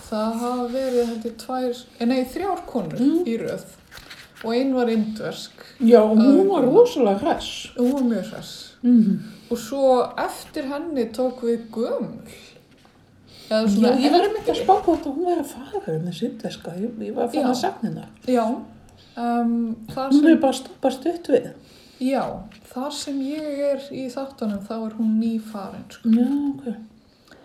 það 0.10 0.40
hafa 0.44 0.68
verið 0.74 1.14
ég 1.26 1.36
tvær, 1.46 1.84
eh, 2.00 2.06
nei 2.06 2.24
þrjár 2.26 2.66
konur 2.68 3.00
Mm. 3.00 3.24
í 3.26 3.38
röð 3.40 3.66
og 4.44 4.54
ein 4.54 4.74
var 4.76 4.88
indversk 4.90 5.52
Já, 5.80 6.02
og 6.02 6.18
hún 6.18 6.48
var 6.48 6.64
rosalega 6.64 7.36
og 7.78 7.86
hún 7.86 7.94
var 7.94 8.02
mjög 8.10 8.32
hress 8.34 8.72
Mm. 8.84 9.20
og 9.50 9.58
svo 9.58 10.12
eftir 10.18 10.64
henni 10.70 11.06
tók 11.12 11.40
við 11.42 11.70
gömul 11.72 12.22
Já, 13.50 13.62
ég 13.66 14.12
var 14.12 14.22
einmitt 14.26 14.48
að 14.50 14.58
spá 14.64 14.74
hvort 14.84 15.06
að 15.06 15.16
hún 15.16 15.26
væri 15.30 15.44
að 15.44 15.52
fara 15.52 15.82
henni 15.86 16.12
sýndeska, 16.12 16.72
ég, 16.82 16.90
ég 17.00 17.14
var 17.14 17.28
að 17.28 17.32
finna 17.36 17.54
Já. 17.54 17.60
sagnina. 17.62 18.06
já, 18.26 18.46
um, 19.18 19.76
Hún 19.96 20.26
er 20.32 20.36
bara 20.42 20.54
stoppast 20.54 21.06
upp 21.06 21.28
við. 21.28 21.52
Já, 22.06 22.24
þar 22.72 22.92
sem 22.96 23.22
ég 23.26 23.62
er 23.70 23.88
í 23.96 24.06
þáttunum 24.14 24.64
þá 24.68 24.76
er 24.78 24.98
hún 25.00 25.16
nýfarin 25.20 25.88
sko. 25.94 26.12
Já, 26.16 26.28
ok. 26.52 27.36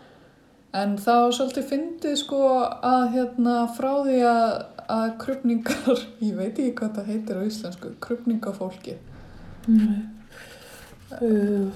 en 0.81 0.97
var 1.05 1.35
svolítið 1.37 1.69
fyndið 1.73 2.17
sko 2.23 2.43
að 2.87 3.05
hérna 3.17 3.57
frá 3.77 3.93
því 4.07 4.19
að, 4.31 4.57
að 4.97 5.07
krupningar, 5.25 6.07
ég 6.29 6.39
veit 6.39 6.53
ekki 6.55 6.75
hvað 6.81 6.97
það 6.99 7.13
heitir 7.15 7.41
á 7.41 7.43
íslensku, 7.47 7.95
krupningafólki 8.05 8.99
Nei. 9.69 10.01
Uh, 11.21 11.69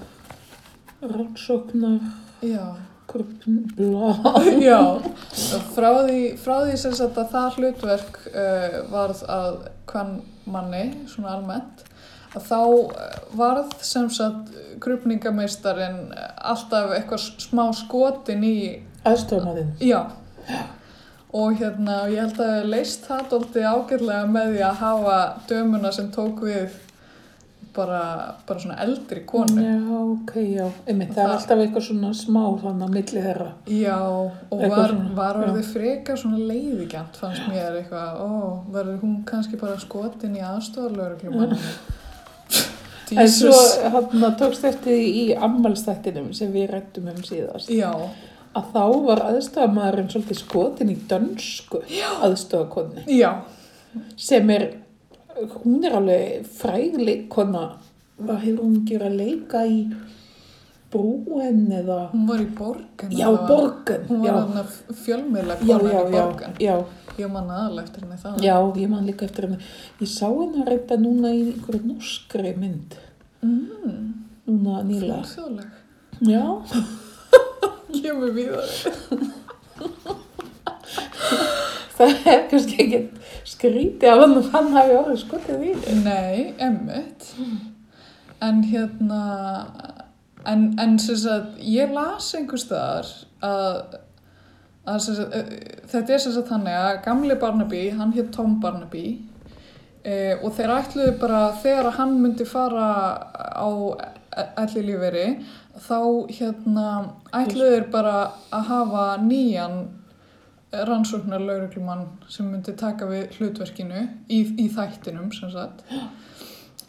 rannsóknar, 1.01 2.01
já, 2.41 2.77
krupn, 3.07 3.65
bla. 3.77 4.15
Já, 4.63 4.79
frá 5.75 5.91
því, 6.07 6.21
frá 6.41 6.55
því 6.65 6.77
sem 6.81 6.95
sagt 6.97 7.19
að 7.21 7.33
það 7.35 7.59
hlutverk 7.59 8.21
uh, 8.31 8.79
varð 8.93 9.25
að 9.31 9.59
hvern 9.91 10.15
manni, 10.49 10.85
svona 11.11 11.35
almennt, 11.37 11.85
þá 12.43 12.61
eh, 12.91 13.19
varð 13.39 13.75
sem 13.87 14.09
sagt 14.11 14.51
krupningameistarinn 14.85 16.13
alltaf 16.45 16.91
eitthvað 16.97 17.27
smá 17.45 17.67
skotin 17.77 18.45
í, 18.45 18.57
Aðstofnaðinn. 19.05 19.75
já, 19.85 20.01
og 21.35 21.59
hérna, 21.59 22.05
ég 22.13 22.21
held 22.23 22.41
að 22.41 22.57
ég 22.61 22.71
leist 22.73 23.07
það 23.09 23.29
dólti 23.33 23.63
ágætlega 23.67 24.25
með 24.31 24.53
því 24.55 24.65
að 24.69 24.81
hafa 24.85 25.19
dömuna 25.51 25.93
sem 25.93 26.11
tók 26.15 26.43
við 26.47 26.81
bara, 27.75 28.35
bara 28.47 28.61
svona 28.63 28.77
eldri 28.85 29.25
konu. 29.27 29.59
Já, 29.59 29.79
ok, 30.05 30.35
já. 30.47 30.67
Einmitt, 30.87 31.09
það 31.11 31.19
er 31.25 31.27
Það- 31.27 31.33
alltaf 31.39 31.63
eitthvað 31.65 31.87
svona 31.89 32.11
smá 32.15 32.43
þannig 32.63 32.85
að 32.87 32.93
milli 32.95 33.23
þeirra. 33.25 33.49
Já, 33.67 33.97
og 33.99 34.61
Eitthvað 34.61 34.77
var, 34.77 34.95
var 35.17 35.41
orðið 35.43 35.73
frekar 35.73 36.17
svona 36.23 36.39
leiðigjant 36.39 37.19
fannst 37.19 37.49
mér 37.51 37.81
eitthvað, 37.81 38.21
ó, 38.23 38.31
verður 38.71 39.01
hún 39.03 39.17
kannski 39.27 39.59
bara 39.59 39.75
skotin 39.83 40.37
í 40.39 40.45
aðstofarlauruglum 40.47 41.57
En 43.13 43.29
svo 43.31 43.53
hann 43.95 44.37
tókst 44.41 44.65
eftir 44.65 44.97
í 44.97 45.25
ammælstættinum 45.37 46.33
sem 46.37 46.53
við 46.55 46.71
rættum 46.73 47.11
um 47.13 47.21
síðast. 47.27 47.69
Já, 47.71 47.93
Að 48.55 48.67
þá 48.71 48.85
var 49.03 49.21
aðstofamaðurinn 49.33 50.11
svolítið 50.13 50.39
skotin 50.39 50.91
í 50.93 50.97
dönsku 51.11 51.81
aðstofakonni. 52.23 53.03
Sem 54.17 54.51
er, 54.55 54.69
hún 55.65 55.83
er 55.85 55.97
alveg 55.99 56.47
fræg 56.61 56.95
leikona. 57.01 57.65
Hvað 58.21 58.45
hefur 58.45 58.61
hún 58.63 58.77
gera 58.87 59.11
leika 59.11 59.65
í 59.67 59.81
brúen 60.95 61.61
eða... 61.75 61.99
hún 62.15 62.25
var 62.31 62.41
í 62.43 62.49
borgan 62.59 63.13
Já, 63.15 63.29
borgan. 63.49 64.07
Hún 64.09 64.25
já. 64.25 64.33
var 64.33 64.49
þarna 64.49 64.65
fjölmiðla 65.05 65.59
Já, 65.61 65.77
konan 65.79 65.93
já, 65.93 66.01
í 66.01 66.17
já, 66.17 66.25
borgan 66.25 66.59
já, 66.65 66.75
Ég 67.19 67.31
man 67.31 67.53
aðalega 67.55 67.87
eftir 67.89 68.07
henni 68.07 68.19
það 68.25 68.43
já, 68.49 68.57
ég 68.81 68.91
man 68.91 69.07
líka 69.07 69.29
eftir 69.29 69.49
henni. 69.49 69.59
Ég 70.01 70.11
sá 70.11 70.27
henni 70.31 70.67
reynda 70.67 70.99
núna 71.03 71.31
í 71.35 71.45
einhverju 71.53 71.93
norskri 71.93 72.55
mynd, 72.59 72.99
mm, 73.45 74.03
núna 74.51 74.83
nýla. 74.89 75.23
Fjölþjóðleg 75.23 75.71
Já, 76.31 76.45
Kemur 78.01 78.35
við 78.35 78.55
það 78.55 79.31
það 81.99 82.27
er 82.31 82.43
kannski 82.51 82.79
ekki 82.85 83.01
skrítið 83.49 84.11
af 84.11 84.23
hann 84.23 84.37
hann 84.55 84.71
hafi 84.75 84.97
orðið 84.99 85.21
skotið 85.23 85.65
í. 85.69 85.75
Nei, 86.03 86.55
emmitt. 86.63 87.29
En 88.45 88.63
hérna, 88.69 89.21
en, 90.51 90.67
en 90.81 90.97
sagt, 90.99 91.59
ég 91.61 91.93
las 91.95 92.33
einhver 92.37 92.61
staðar 92.61 93.11
að, 93.45 93.99
að 94.89 94.99
sagt, 95.07 95.39
þetta 95.93 96.17
er 96.17 96.25
sagt 96.25 96.51
þannig 96.51 96.81
að 96.81 97.01
gamli 97.07 97.39
Barnaby, 97.41 97.85
hann 97.99 98.15
hétt 98.17 98.33
Tom 98.35 98.59
Barnaby 98.63 99.07
e, 100.05 100.37
og 100.41 100.55
þeir 100.57 100.77
ætluðu 100.79 101.17
bara 101.21 101.43
þegar 101.63 101.99
hann 101.99 102.17
myndi 102.23 102.47
fara 102.49 102.89
á 103.55 103.69
elli 104.65 104.83
líferi 104.89 105.27
þá 105.85 106.01
hérna 106.31 106.89
ætluðu 107.35 107.77
þeir 107.77 107.91
bara 107.93 108.17
að 108.55 108.67
hafa 108.71 109.05
nýjan 109.23 109.79
rannsóknar 110.75 111.41
lauruglumann 111.41 112.07
sem 112.29 112.49
myndi 112.51 112.75
taka 112.79 113.07
við 113.07 113.37
hlutverkinu 113.39 114.07
í, 114.29 114.41
í 114.65 114.69
þættinum 114.75 115.33
sem 115.35 115.53
sagt. 115.55 115.85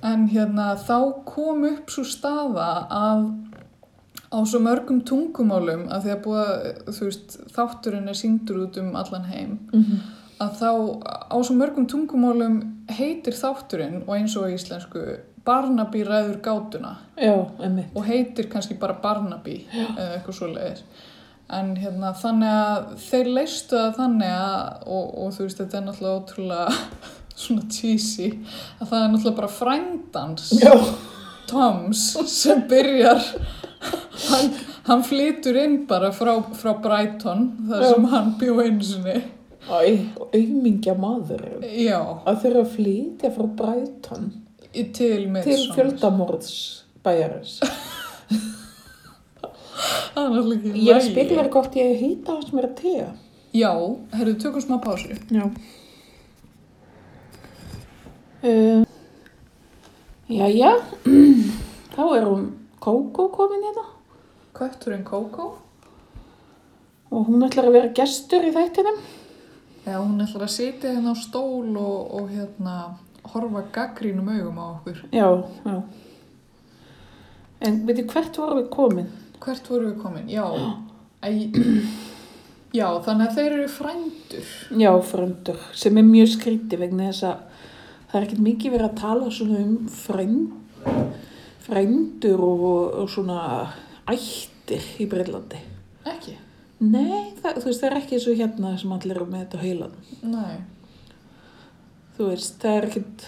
En 0.06 0.28
hérna 0.30 0.76
þá 0.78 1.24
kom 1.26 1.64
upp 1.66 1.90
svo 1.90 2.04
staða 2.06 2.86
að 2.94 3.22
á 4.32 4.38
svo 4.46 4.60
mörgum 4.64 5.02
tungumálum 5.08 5.88
að 5.90 6.06
því 6.08 6.14
að 6.16 6.22
búa, 6.26 6.44
þú 6.90 7.08
veist, 7.10 7.38
þátturinn 7.56 8.10
er 8.12 8.20
síndur 8.20 8.64
út 8.66 8.78
um 8.82 8.96
allan 8.96 9.26
heim 9.30 9.58
að 10.42 10.60
þá 10.60 10.70
á 11.32 11.38
svo 11.42 11.56
mörgum 11.56 11.88
tungumálum 11.88 12.60
heitir 12.92 13.34
þátturinn 13.34 14.04
og 14.06 14.16
eins 14.18 14.36
og 14.38 14.52
íslensku 14.52 15.06
Barnaby 15.46 16.02
ræður 16.04 16.40
gátuna. 16.42 16.96
Já, 17.22 17.36
og 17.94 18.06
heitir 18.08 18.50
kannski 18.50 18.80
bara 18.82 18.98
Barnaby 19.02 19.68
eða 19.72 20.16
eitthvað 20.16 20.40
svo 20.40 20.48
leiðis 20.50 20.82
en 21.54 21.76
hérna 21.78 22.14
þannig 22.18 22.50
að 22.50 22.86
þeir 23.06 23.28
leistu 23.36 23.78
það 23.78 23.98
þannig 24.00 24.32
að 24.34 24.88
og, 24.90 25.10
og 25.22 25.36
þú 25.36 25.44
veist 25.46 25.60
þetta 25.62 25.78
er 25.78 25.84
náttúrulega 25.86 26.22
ótrúlega 26.22 26.78
svona 27.44 27.68
cheesy 27.76 28.30
að 28.80 28.90
það 28.90 28.98
er 29.02 29.12
náttúrulega 29.14 29.40
bara 29.42 29.52
frændans 29.60 30.48
Já. 30.58 30.74
Toms 31.46 32.06
sem 32.32 32.64
byrjar 32.70 33.22
hann, 34.30 34.52
hann 34.88 35.04
flytur 35.04 35.58
inn 35.64 35.86
bara 35.90 36.12
frá, 36.16 36.36
frá 36.56 36.74
Brighton 36.82 37.46
þar 37.70 37.82
Já. 37.84 37.90
sem 37.94 38.06
hann 38.14 38.34
bjó 38.40 38.60
einu 38.64 38.84
sinni 38.84 39.18
Æ, 39.66 39.98
auðmingja 40.30 40.94
maður. 41.02 41.42
já, 41.66 41.98
Að 42.30 42.42
að 42.62 42.68
flytja 42.76 43.32
frá 43.34 43.48
Brighton 43.62 44.28
í- 44.74 44.92
til 44.94 45.26
til 45.44 45.64
fjöldamorðs 45.74 46.52
bæjarins. 47.06 47.56
það 50.14 50.28
náttúrulega 50.36 50.70
ekki 50.70 50.86
Ég 50.86 51.02
spilur 51.10 51.50
gott 51.56 51.74
ég 51.80 51.96
hýta 52.04 52.36
hans 52.38 52.54
mér 52.54 52.70
að 52.70 52.76
tega. 52.84 53.10
já, 53.56 53.72
herru, 54.14 54.34
tökum 54.38 54.62
smá 54.62 54.78
pásu 54.84 55.18
Já. 55.32 55.50
Uh, 58.46 58.84
jæja, 60.30 60.76
þá 61.96 62.02
er 62.20 62.28
hún 62.30 62.44
Kókó 62.86 63.32
komin 63.34 63.64
hérna 63.66 63.82
Kötturinn 64.56 65.04
Kókó 65.04 65.52
og 67.12 67.28
hún 67.30 67.44
ætlar 67.46 67.70
að 67.70 67.78
vera 67.78 67.94
gestur 67.96 68.46
í 68.48 68.54
þættinum. 68.56 68.98
Já, 69.86 70.00
hún 70.00 70.24
ætlar 70.24 70.48
að 70.48 70.54
sitja 70.56 70.94
hérna 70.96 71.14
á 71.14 71.18
stól 71.20 71.76
og, 71.78 72.16
og 72.18 72.32
hérna 72.34 72.76
horfa 73.34 73.64
gaggrínum 73.76 74.32
augum 74.34 74.58
á 74.60 74.66
okkur. 74.72 75.04
Já, 75.14 75.28
já. 75.66 75.76
En 77.66 77.80
veitir 77.88 78.08
hvert 78.10 78.38
voru 78.38 78.60
við 78.60 78.68
komin? 78.74 79.12
Hvert 79.44 79.70
voru 79.70 79.92
við 79.92 80.02
komin? 80.02 80.28
Já, 80.32 80.46
æ, 81.28 81.30
já 82.76 82.88
þannig 83.06 83.30
að 83.30 83.40
þeir 83.40 83.58
eru 83.60 83.70
frændur. 83.78 84.52
Já, 84.82 84.92
frændur, 85.12 85.64
sem 85.78 86.02
er 86.02 86.10
mjög 86.10 86.34
skrítið 86.36 86.86
vegna 86.86 87.10
þess 87.12 87.30
að 87.30 87.66
það 88.12 88.20
er 88.20 88.28
ekkert 88.28 88.46
mikið 88.50 88.76
verið 88.76 88.90
að 88.90 89.00
tala 89.04 89.32
svona 89.38 89.64
um 89.64 89.80
frænd, 89.92 90.54
frændur 91.66 92.44
og, 92.46 92.70
og 93.04 93.10
svona 93.12 93.40
ættir 94.12 94.86
í 95.02 95.08
Breitlandi. 95.12 95.60
Ekki? 96.06 96.36
Nei, 96.86 97.32
það, 97.42 97.62
þú 97.64 97.70
veist, 97.70 97.82
það 97.82 97.90
er 97.90 97.98
ekki 98.02 98.18
eins 98.18 98.28
og 98.30 98.40
hérna 98.42 98.72
sem 98.78 98.92
allir 98.96 99.16
eru 99.16 99.28
með 99.32 99.46
þetta 99.46 99.62
heilan. 99.64 99.94
Nei. 100.28 100.56
Þú 102.18 102.28
veist, 102.30 102.58
það 102.62 102.78
er 102.80 102.88
ekkert, 102.90 103.26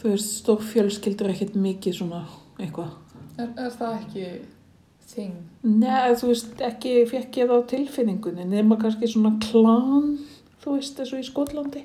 þú 0.00 0.10
veist, 0.12 0.34
stór 0.42 0.62
fjölskyldur 0.72 1.28
er 1.30 1.34
ekkert 1.34 1.56
mikið 1.60 1.96
svona 1.98 2.20
eitthvað. 2.60 2.92
Er, 3.36 3.50
er 3.66 3.72
það 3.76 3.96
ekki 4.00 4.26
þing? 5.12 5.34
Nei, 5.66 6.14
þú 6.20 6.30
veist, 6.32 6.54
ekki 6.68 6.94
fekk 7.10 7.40
ég 7.42 7.50
það 7.50 7.64
á 7.64 7.68
tilfinningunni, 7.72 8.46
nema 8.52 8.78
kannski 8.80 9.10
svona 9.12 9.34
klan, 9.44 10.12
þú 10.64 10.76
veist, 10.78 11.00
og 11.04 11.16
í 11.20 11.26
Skotlandi. 11.26 11.84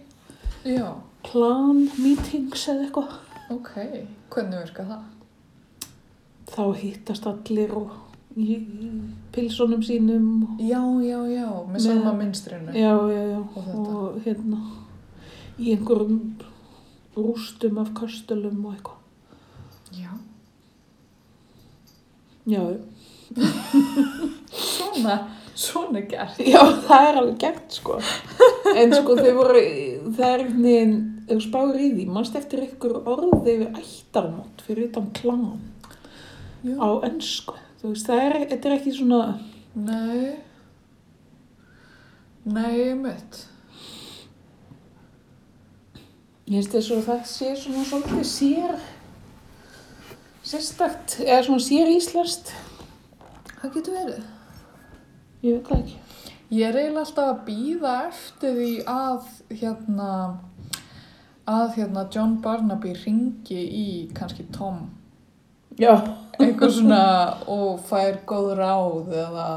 Já, 0.67 0.91
Klan 1.21 1.83
meetings 2.01 2.63
eða 2.71 2.87
eitthvað. 2.87 3.11
ok. 3.53 3.73
Hvernig 4.33 4.63
virka 4.63 4.85
það? 4.89 5.01
Þá 6.51 6.63
hittast 6.81 7.27
allir 7.29 7.71
og 7.79 7.91
í, 8.35 8.57
pilsunum 9.35 9.81
sínum. 9.85 10.25
Já, 10.59 10.81
já, 11.05 11.19
já, 11.31 11.47
með 11.67 11.77
Með- 11.77 11.85
sama 11.87 12.13
minstrinu. 12.19 12.73
Já, 12.75 12.93
já, 13.11 13.21
já. 13.31 13.39
Og. 13.55 13.69
Og 13.95 14.21
hérna, 14.25 14.59
í 15.59 15.71
einhverjum 15.75 16.17
rústum 17.15 17.79
af 17.83 17.93
kastölum 17.97 18.65
og 18.65 18.75
eitthvað. 18.75 18.97
Já. 20.01 20.11
Já, 22.51 22.63
Svona, 24.51 25.15
svona 25.55 25.99
er 26.01 26.07
gert. 26.09 26.39
já, 26.43 26.59
það 26.87 27.05
er 27.09 27.19
alveg 27.21 27.37
gert, 27.39 27.67
sko. 27.77 27.97
En 28.75 28.91
sko, 28.95 29.15
þau 29.19 29.33
voru, 29.37 29.61
það 30.17 30.25
er 30.27 30.43
einhvern 30.43 30.65
veginn, 30.65 30.95
þú 31.29 31.37
spáir 31.45 31.77
í 31.79 31.89
því, 31.93 32.05
mannst 32.11 32.35
eftir 32.39 32.65
ykkur 32.65 32.97
orði 33.07 33.53
yfir 33.55 33.77
ættarmót 33.79 34.63
fyrir 34.65 34.89
utan 34.89 35.07
klan 35.15 35.45
Já. 36.63 36.75
á 36.77 36.89
ennsku. 37.07 37.55
Það 37.81 38.19
er, 38.21 38.35
er 38.53 38.75
ekki 38.75 38.93
svona, 38.93 39.39
Nei. 39.73 40.35
Nei, 42.43 42.93
mitt. 42.97 43.47
ég 46.51 46.57
finnst 46.59 46.73
þess 46.75 46.91
að 46.91 47.05
það 47.07 47.25
sé 47.31 47.49
svona 47.55 47.85
svolítið 47.87 48.27
sér, 48.27 48.75
sérstakt, 50.43 51.17
eða 51.23 51.41
svona 51.47 51.63
sér 51.63 51.91
íslenskt. 51.93 52.53
Það 53.61 53.75
getur 53.77 53.97
verið. 53.99 54.23
Ég 55.41 55.57
veit 55.57 55.69
það 55.69 55.83
ekki. 55.83 55.99
Ég 56.51 56.67
er 56.67 56.79
eiginlega 56.81 57.05
alltaf 57.05 57.29
að 57.31 57.43
býða 57.47 57.91
eftir 58.09 58.57
því 58.57 58.71
að 58.91 59.29
hérna 59.61 60.09
að 61.51 61.77
hérna 61.77 62.07
John 62.13 62.35
Barnaby 62.43 62.93
ringi 63.05 63.61
í 63.61 63.85
kannski 64.17 64.45
Tom 64.53 64.89
Já. 65.79 65.95
Eitthvað 66.47 66.73
svona 66.77 67.03
og 67.51 67.83
fær 67.89 68.19
góð 68.29 68.49
ráð 68.59 69.13
eða, 69.25 69.47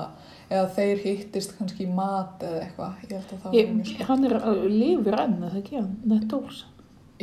eða 0.51 0.67
þeir 0.77 1.03
hittist 1.05 1.57
kannski 1.59 1.87
í 1.87 1.95
mat 1.95 2.45
eða 2.45 2.61
eitthvað. 2.67 2.93
Ég 3.09 3.17
held 3.17 3.33
að 3.33 3.41
það 3.47 3.49
var 3.49 3.73
mjög 3.79 3.89
skemmt 3.91 4.09
hann 4.11 4.29
er 4.29 4.37
að 4.41 4.63
lifir 4.69 5.19
enn, 5.25 5.41
er 5.41 5.55
það 5.55 5.63
ekki? 5.63 5.81
Hann, 5.81 5.97
Ned 6.13 6.37
Olsen. 6.39 6.69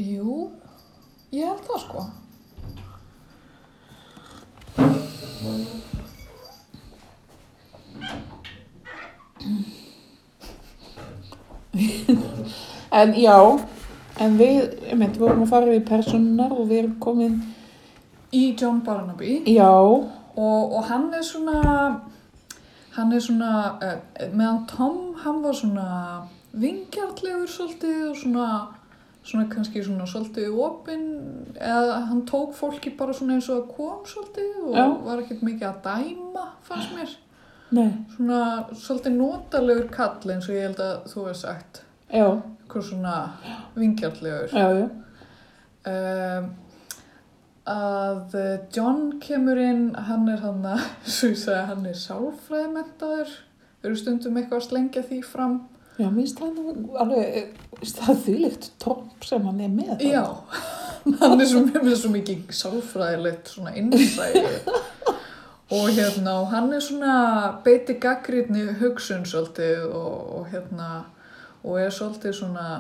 Jú, 0.02 0.40
ég 1.36 1.48
held 1.52 1.66
það 1.70 1.80
sko. 1.86 2.10
En 12.92 13.14
já, 13.16 13.38
en 14.20 14.34
við, 14.36 14.58
ég 14.90 14.98
meint, 15.00 15.16
við 15.16 15.24
vorum 15.24 15.46
að 15.46 15.52
fara 15.54 15.70
við 15.72 15.86
personar 15.88 16.52
og 16.52 16.66
við 16.68 16.82
erum 16.82 16.98
komin, 17.04 17.38
í 18.34 18.56
John 18.62 18.82
Barnaby. 18.86 19.42
Og, 20.36 20.76
og 20.76 20.84
hann 20.88 21.10
er 21.14 21.24
svona 21.28 21.62
hann 22.96 23.12
er 23.12 23.24
svona 23.24 23.56
uh, 23.80 24.28
meðan 24.36 24.68
Tom 24.68 25.16
hann 25.24 25.42
var 25.44 25.56
svona 25.56 25.88
vingjartlegur 26.52 27.48
svolítið 27.48 28.10
og 28.10 28.16
svona 28.20 28.48
svona 29.24 29.46
kannski 29.52 29.84
svona 29.86 30.08
svolítið 30.10 30.56
opinn 30.60 31.06
eða 31.56 32.00
hann 32.10 32.24
tók 32.28 32.56
fólki 32.58 32.94
bara 32.98 33.14
svona 33.14 33.38
eins 33.38 33.50
og 33.54 33.70
kom 33.76 34.02
svolítið 34.10 34.64
og 34.66 34.78
Já. 34.78 34.86
var 35.06 35.22
ekkert 35.22 35.44
mikið 35.46 35.68
að 35.70 35.84
dæma 35.86 36.48
fannst 36.68 36.96
mér. 36.98 37.14
Nei, 37.72 37.92
svona 38.16 38.40
svolítið 38.76 39.16
notalegur 39.20 39.92
kall 39.94 40.34
eins 40.34 40.50
og 40.50 40.58
ég 40.58 40.66
held 40.68 40.82
að 40.84 41.06
þú 41.14 41.28
hefði 41.28 41.38
sagt. 41.44 41.84
Já, 42.12 42.26
eitthvað 42.26 42.88
svona 42.90 43.16
vingjartlegur 43.78 44.52
já, 44.52 44.68
já, 44.82 44.90
um, 45.94 46.50
að 47.70 48.36
eh, 48.38 48.60
John 48.74 49.20
kemur 49.22 49.60
inn, 49.62 49.92
hann 49.96 50.30
er 50.32 50.42
hann 50.46 50.64
að, 50.66 50.86
svo 51.16 51.32
ég 51.32 51.42
segi, 51.42 51.66
hann 51.70 51.86
er 51.90 51.98
sálfræðimentaður, 51.98 53.36
eru 53.86 54.00
stundum 54.00 54.40
eitthvað 54.40 54.62
að 54.62 54.68
slengja 54.70 55.06
því 55.06 55.22
fram. 55.26 55.60
já, 56.00 56.08
minnst 56.10 56.40
það 56.42 56.58
nú 56.58 56.96
alveg, 57.02 57.52
minnst 57.78 58.02
það 58.02 58.22
þvílíkt 58.26 58.70
tromp 58.82 59.28
sem 59.28 59.46
hann 59.50 59.62
er 59.62 59.74
með. 59.76 60.06
Já, 60.08 60.24
hann 61.22 61.38
er 61.38 61.52
svo, 61.52 61.66
svo 61.94 62.14
mikið 62.14 62.56
sálfræðilegt 62.62 63.54
svona 63.54 63.76
innsæði 63.78 64.46
og 65.72 65.88
hérna, 65.96 66.34
hann 66.52 66.74
er 66.76 66.82
svona 66.84 67.14
beiti 67.64 67.96
gaggrítni 68.02 68.66
hugsun 68.82 69.24
svolítið 69.30 69.86
og, 69.88 70.18
og 70.40 70.50
hérna, 70.52 70.90
og 71.62 71.78
er 71.80 71.94
svolítið 71.94 72.42
svona, 72.42 72.72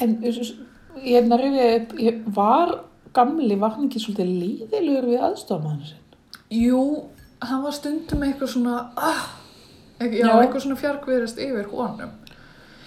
En 0.00 0.14
ég 0.24 1.26
rifja 1.28 1.64
upp, 1.76 1.90
ég 2.00 2.22
var 2.32 2.70
gamli, 3.18 3.56
var 3.60 3.74
hann 3.76 3.88
ekki 3.90 4.00
svolítið 4.06 4.34
líðilegur 4.42 5.08
við 5.12 5.24
aðstofmann 5.30 5.82
sinn? 5.90 6.04
jú, 6.54 6.82
hann 7.44 7.62
var 7.62 7.74
stundum 7.76 8.22
eitthvað 8.24 8.54
svona, 8.54 8.76
ah, 8.96 9.24
ekki, 10.00 10.22
já, 10.22 10.26
Já. 10.30 10.36
eitthvað 10.42 10.62
svona 10.64 10.78
fjarkviðrist 10.80 11.42
yfir 11.44 11.68
honum. 11.74 12.14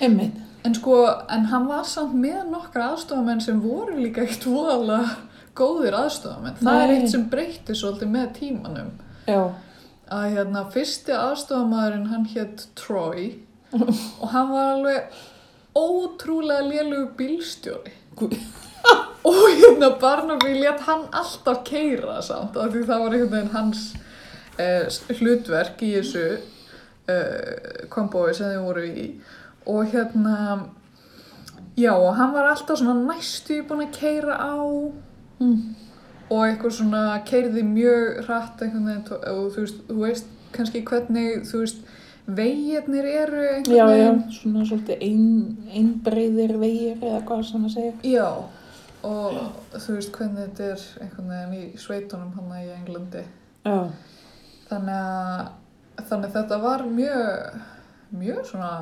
Einmitt. 0.02 0.40
En 0.66 0.74
sko, 0.78 0.96
en 1.30 1.46
hann 1.50 1.68
var 1.70 1.84
samt 1.90 2.14
með 2.22 2.50
nokkra 2.52 2.92
aðstofamenn 2.94 3.40
sem 3.42 3.62
voru 3.64 3.96
líka 3.98 4.22
eitt 4.26 4.44
voðalega 4.46 5.16
góðir 5.58 5.96
aðstofamenn. 5.98 6.58
Það 6.62 6.82
er 6.84 6.92
Nei. 6.92 6.96
eitt 7.00 7.10
sem 7.14 7.24
breytti 7.30 7.74
svolítið 7.78 8.12
með 8.14 8.28
tímanum. 8.40 8.92
Já. 9.30 9.40
Að 10.12 10.26
hérna, 10.36 10.66
fyrsti 10.74 11.16
aðstofamæðurinn, 11.18 12.10
hann 12.12 12.26
hétt 12.34 12.66
Troy 12.78 13.32
og 14.22 14.28
hann 14.34 14.52
var 14.52 14.74
alveg 14.76 15.22
ótrúlega 15.78 16.66
lélugu 16.68 17.08
bílstjóri. 17.18 17.94
Og 19.24 19.42
hérna 19.60 19.90
Barnaby 20.02 20.54
létt 20.62 20.82
hann 20.88 21.04
alltaf 21.14 21.64
keira 21.68 22.22
samt 22.26 22.58
af 22.58 22.72
því 22.74 22.86
það 22.88 23.04
var 23.04 23.16
einhvern 23.18 23.32
veginn 23.36 23.54
hans 23.56 23.84
eh, 24.58 24.88
hlutverk 25.20 25.82
í 25.86 25.92
þessu 26.00 26.26
eh, 27.12 27.86
kombói 27.94 28.34
sem 28.34 28.50
þið 28.54 28.66
voru 28.66 28.86
í 28.88 29.06
og 29.70 29.86
hérna 29.94 30.38
já 31.78 31.94
og 31.94 32.16
hann 32.18 32.34
var 32.34 32.50
alltaf 32.52 32.80
svona 32.82 32.98
næstu 33.14 33.62
búin 33.70 33.86
að 33.88 33.96
keira 34.00 34.38
á 34.42 34.56
Mm. 35.42 35.74
og 36.30 36.42
eitthvað 36.46 36.74
svona 36.76 37.00
keirði 37.26 37.64
mjög 37.66 38.20
hratt 38.28 38.60
einhvern 38.62 38.86
veginn 38.86 39.32
og 39.32 39.48
þú 39.56 39.64
veist, 39.64 39.80
þú 39.88 39.96
veist 40.04 40.28
kannski 40.54 40.82
hvernig 40.86 41.40
þú 41.50 41.62
veist 41.64 41.80
veginnir 42.28 43.08
eru 43.10 43.40
einhvern 43.56 43.74
Já, 43.74 43.86
já, 43.90 44.12
veginn 44.12 44.20
svona 44.36 44.66
svolítið 44.70 45.02
ein, 45.08 45.24
einbreiðir 45.74 46.54
vegir 46.62 47.02
eða 47.02 47.24
hvað 47.26 47.42
sem 47.50 47.66
að 47.66 47.74
segja. 47.74 47.94
Já, 48.06 48.28
og 49.08 49.38
þú 49.74 49.96
veist 49.98 50.12
hvernig 50.16 50.48
þetta 50.50 50.68
er 50.74 50.84
einhvern 51.06 51.32
veginn 51.34 51.56
í 51.58 51.78
sveitunum 51.82 52.34
hann 52.38 52.52
í 52.60 52.68
Englandi. 52.76 53.24
Já. 53.66 53.78
Þannig 54.70 54.98
að, 54.98 55.48
þannig 56.10 56.28
að 56.30 56.36
þetta 56.38 56.60
var 56.64 56.84
mjög, 56.88 57.56
mjög 58.22 58.44
svona 58.52 58.74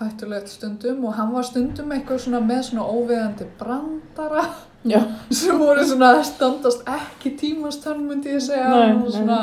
hættulegt 0.00 0.50
stundum 0.52 1.04
og 1.08 1.14
hann 1.16 1.30
var 1.32 1.46
stundum 1.48 1.92
eitthvað 1.94 2.24
svona 2.26 2.40
með 2.44 2.64
svona 2.70 2.88
óveðandi 2.92 3.46
brandara 3.60 4.42
Já. 4.86 4.98
sem 5.38 5.56
voru 5.60 5.84
svona 5.88 6.10
að 6.18 6.26
standast 6.28 6.84
ekki 6.96 7.32
tímastönn 7.40 8.04
myndi 8.08 8.34
ég 8.34 8.44
segja. 8.44 8.68
Nei, 8.68 8.82
Hann 8.90 9.00
var 9.04 9.08
nei. 9.08 9.16
svona 9.16 9.38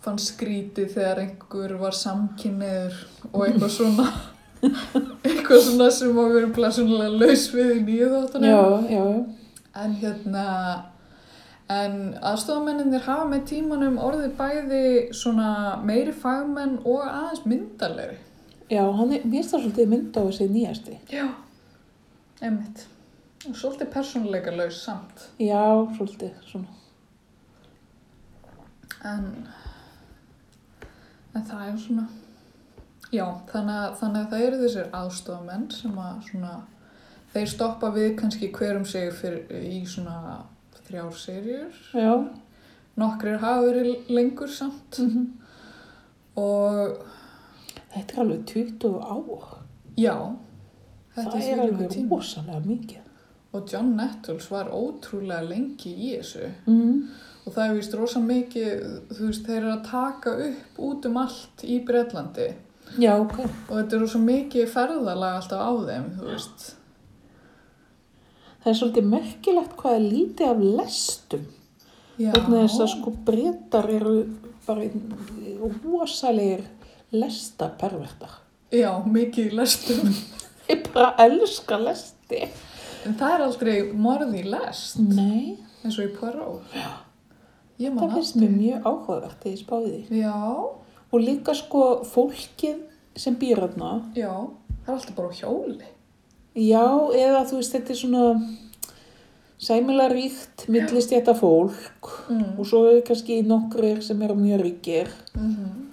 fann 0.00 0.20
skrítið 0.20 0.94
þegar 0.94 1.18
einhver 1.26 1.74
var 1.80 1.96
samkynniður 1.96 3.00
og 3.32 3.42
eitthvað 3.46 3.72
svona 3.74 4.06
eitthvað 4.60 5.62
svona 5.64 5.90
sem 5.94 6.14
var 6.16 6.32
verið 6.34 6.54
blessunlega 6.56 7.18
laus 7.22 7.44
við 7.54 7.74
í 7.74 7.82
nýju 7.86 8.08
þáttunum. 8.14 8.48
Já, 8.50 8.62
já, 8.90 9.04
já. 9.04 9.50
En 9.80 9.92
hérna, 10.00 10.46
en 11.70 11.94
aðstofamenninir 12.26 13.04
hafa 13.06 13.28
með 13.30 13.44
tímanum 13.52 14.00
orðið 14.02 14.34
bæði 14.38 14.82
svona 15.16 15.50
meiri 15.86 16.12
fagmenn 16.12 16.80
og 16.84 17.04
aðeins 17.06 17.46
myndalegri. 17.46 18.18
Já, 18.70 18.84
hann 18.94 19.14
er, 19.16 19.24
mér 19.26 19.46
það 19.46 19.64
svolítið 19.64 19.88
mynd 19.90 20.18
á 20.18 20.22
þessi 20.22 20.50
nýjasti. 20.50 20.98
Já. 21.10 21.24
Einmitt. 22.40 22.84
Og 23.48 23.56
svolítið 23.56 23.88
persónuleika 23.94 24.52
laus 24.54 24.82
samt. 24.84 25.24
Já, 25.40 25.64
svolítið, 25.96 26.36
svona. 26.50 26.76
En, 29.10 29.26
en 31.32 31.46
það 31.48 31.66
er 31.66 31.78
svona, 31.80 32.04
já, 33.12 33.26
þannig 33.50 33.80
að, 33.80 33.96
þannig 34.02 34.20
að 34.20 34.30
það 34.30 34.46
eru 34.46 34.60
þessir 34.64 34.92
aðstofamenn 35.00 35.66
sem 35.74 35.98
að 36.04 36.22
svona, 36.28 36.54
þeir 37.34 37.50
stoppa 37.54 37.90
við 37.94 38.14
kannski 38.20 38.52
hverjum 38.54 38.86
sig 38.88 39.10
fyrir, 39.18 39.44
í 39.66 39.82
svona 39.88 40.38
þrjár 40.86 41.12
serjur. 41.18 41.82
Já. 41.94 42.14
Nokkrir 43.00 43.38
hafa 43.42 43.68
verið 43.68 44.10
lengur 44.12 44.50
samt. 44.52 45.02
Mm 45.02 45.36
Og 46.38 47.06
Þetta 47.90 48.14
er 48.14 48.20
alveg 48.22 48.42
20 48.46 48.98
ár. 49.02 49.46
já, 49.98 50.14
þetta 51.16 51.30
það 51.32 51.48
er 51.48 51.62
alveg 51.64 51.96
rosalega 52.10 52.60
mikið. 52.66 53.08
Og 53.50 53.72
John 53.72 53.96
Nettles 53.98 54.46
var 54.50 54.70
ótrúlega 54.70 55.42
lengi 55.42 55.90
í 55.90 56.12
þessu. 56.14 56.52
Mm. 56.70 57.08
Og 57.40 57.54
það 57.56 57.64
er 57.64 57.74
vist 57.80 57.96
rosa 57.98 58.20
mikið, 58.22 58.84
þú 59.10 59.26
veist, 59.26 59.46
þeir 59.48 59.56
eru 59.56 59.72
að 59.72 59.88
taka 59.88 60.34
upp 60.46 60.78
út 60.86 61.08
um 61.10 61.18
allt 61.18 61.64
í 61.66 61.80
Bretlandi. 61.82 62.46
Já, 62.98 63.14
ok. 63.20 63.38
Og 63.68 63.72
þetta 63.76 63.96
er 63.96 64.02
rosa 64.02 64.20
mikið 64.24 64.68
ferðalag 64.72 65.38
alltaf 65.38 65.62
á 65.62 65.70
þeim, 65.86 66.06
þú 66.18 66.28
veist. 66.32 66.66
Það 68.60 68.70
er 68.72 68.78
svolítið 68.80 69.08
merkilegt 69.14 69.76
hvað 69.80 69.96
er 69.96 70.06
lítið 70.06 70.50
af 70.50 70.64
lestum. 70.80 71.46
Já. 72.20 72.32
Vegna 72.34 72.64
þess 72.66 72.82
að 72.84 72.90
sko 72.96 73.12
breytar 73.28 73.88
eru 73.94 74.16
bara 74.66 74.88
rosalegir 75.84 76.66
lestapervertar. 77.14 78.34
Já, 78.74 78.90
mikið 79.06 79.54
lestum. 79.56 80.10
Ég 80.70 80.84
bara 80.92 81.14
elska 81.24 81.78
lesti. 81.80 82.44
En 83.06 83.16
það 83.18 83.32
er 83.34 83.44
aldrei 83.46 83.76
morð 83.96 84.34
í 84.36 84.42
lest, 84.46 85.00
Nei, 85.00 85.56
eins 85.80 85.96
og 85.96 86.04
í 86.04 86.12
Poirot. 86.14 86.74
Já. 86.76 86.90
Ég 87.80 87.94
man 87.94 88.04
það 88.04 88.18
finnst 88.18 88.36
mér 88.36 88.52
mjög 88.52 88.86
áhugavert 88.90 89.40
þegar 89.40 89.54
ég 89.54 89.62
spáði 89.62 89.90
því. 89.94 90.20
Já, 90.20 90.36
Og 91.12 91.20
líka 91.20 91.54
sko 91.54 92.02
fólkið 92.06 92.76
sem 93.16 93.34
býr 93.36 93.58
þarna, 93.64 94.12
já, 94.14 94.30
það 94.84 94.88
er 94.88 94.94
alltaf 94.94 95.16
bara 95.16 95.28
hjóli. 95.34 95.88
já, 96.54 96.84
eða 97.14 97.44
þú 97.50 97.56
veist, 97.58 97.72
þetta 97.74 97.90
er 97.90 97.96
svona 97.96 98.24
sæmilega 99.60 100.12
ríkt, 100.14 100.68
millistjæta 100.68 101.34
fólk 101.36 102.10
Mm. 102.30 102.58
og 102.58 102.64
svo 102.66 102.84
eru 102.90 103.02
kannski 103.02 103.42
nokkrir 103.44 104.00
sem 104.02 104.22
eru 104.22 104.34
mjög 104.34 104.60
ríkir. 104.62 105.08
Mm 105.36 105.86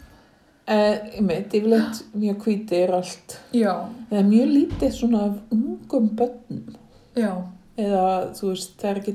Eh, 0.70 1.00
ég 1.16 1.24
veit, 1.28 1.54
yfirleitt 1.56 2.02
mjög 2.14 2.42
hvítir 2.44 2.92
allt. 2.92 3.38
Já, 3.54 3.88
Það 4.10 4.18
er 4.20 4.24
mjög 4.24 4.50
lítið 4.52 4.92
svona 4.92 5.22
af 5.24 5.36
ungum 5.52 6.10
börnum. 6.10 6.76
já, 7.16 7.42
Eða, 7.78 8.34
þú 8.36 8.50
veist, 8.50 8.74
það 8.78 8.90
er 8.90 8.96
ekki, 9.00 9.14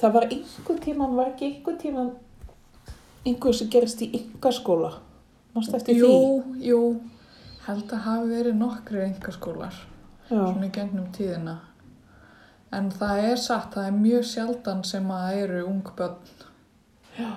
það 0.00 0.12
var 0.12 0.22
einhver 0.26 0.78
tíman, 0.80 1.14
var 1.16 1.26
ekki 1.26 1.44
einhver 1.54 1.76
tíman 1.78 2.10
einhver 3.24 3.52
sem 3.54 3.68
gerist 3.68 4.00
í 4.02 4.10
yngaskóla. 4.10 4.92
Mást 5.54 5.74
eftir 5.74 5.96
jú, 5.96 6.08
því? 6.08 6.66
jú, 6.68 6.80
held 7.66 7.92
að 7.92 8.04
hafi 8.04 8.28
verið 8.32 8.58
nokkri 8.60 9.00
engaskólar, 9.06 9.74
svona 10.28 10.66
í 10.68 10.72
gegnum 10.74 11.08
tíðina. 11.16 11.56
En 12.72 12.90
það 12.92 13.22
er 13.30 13.40
satt, 13.40 13.70
það 13.74 13.86
er 13.88 13.96
mjög 13.96 14.26
sjaldan 14.28 14.82
sem 14.84 15.06
að 15.10 15.22
það 15.24 15.38
eru 15.44 15.62
ung 15.70 15.86
börn 15.96 16.18
já. 17.16 17.30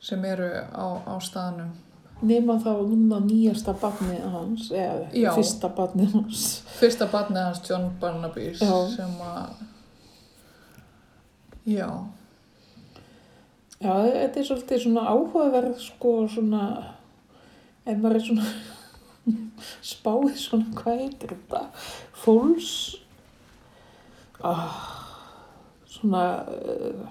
sem 0.00 0.24
eru 0.24 0.48
á, 0.72 0.86
á 1.04 1.14
staðnum. 1.20 1.74
Nefna 2.18 2.56
þá 2.58 2.70
núna 2.82 3.20
nýjasta 3.22 3.76
barnið 3.78 4.24
hans, 4.32 4.70
eða 4.74 5.04
Já. 5.14 5.28
fyrsta 5.36 5.68
barnið 5.76 6.16
hans. 6.16 6.46
Fyrsta 6.80 7.06
barnið 7.12 7.44
hans 7.44 7.60
John 7.68 7.92
Barnabys 8.00 8.58
Já. 8.64 8.72
sem 8.96 9.12
að, 9.22 9.60
já, 11.68 11.90
Já, 13.78 13.92
þetta 13.94 14.40
er 14.40 14.46
svolítið 14.48 14.80
svona 14.82 15.02
áhugaverð, 15.06 15.76
sko, 15.78 16.12
svona, 16.32 16.62
ef 17.88 17.98
maður 18.02 18.20
er 18.20 18.26
svona 18.28 18.46
spáið 19.92 20.38
svona, 20.42 20.70
hvað 20.78 21.02
heitir 21.02 21.34
þetta? 21.34 21.64
Fólks, 22.18 22.70
ah, 24.44 24.78
svona, 25.88 26.24
uh, 26.52 27.02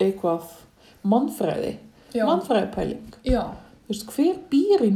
eitthvað, 0.00 0.50
mannfræði, 1.06 1.76
já, 2.16 2.24
mannfræðipæling. 2.26 3.16
já. 3.28 3.42
Veist, 3.90 4.06
hver 4.14 4.36
býr 4.52 4.84
í? 4.86 4.92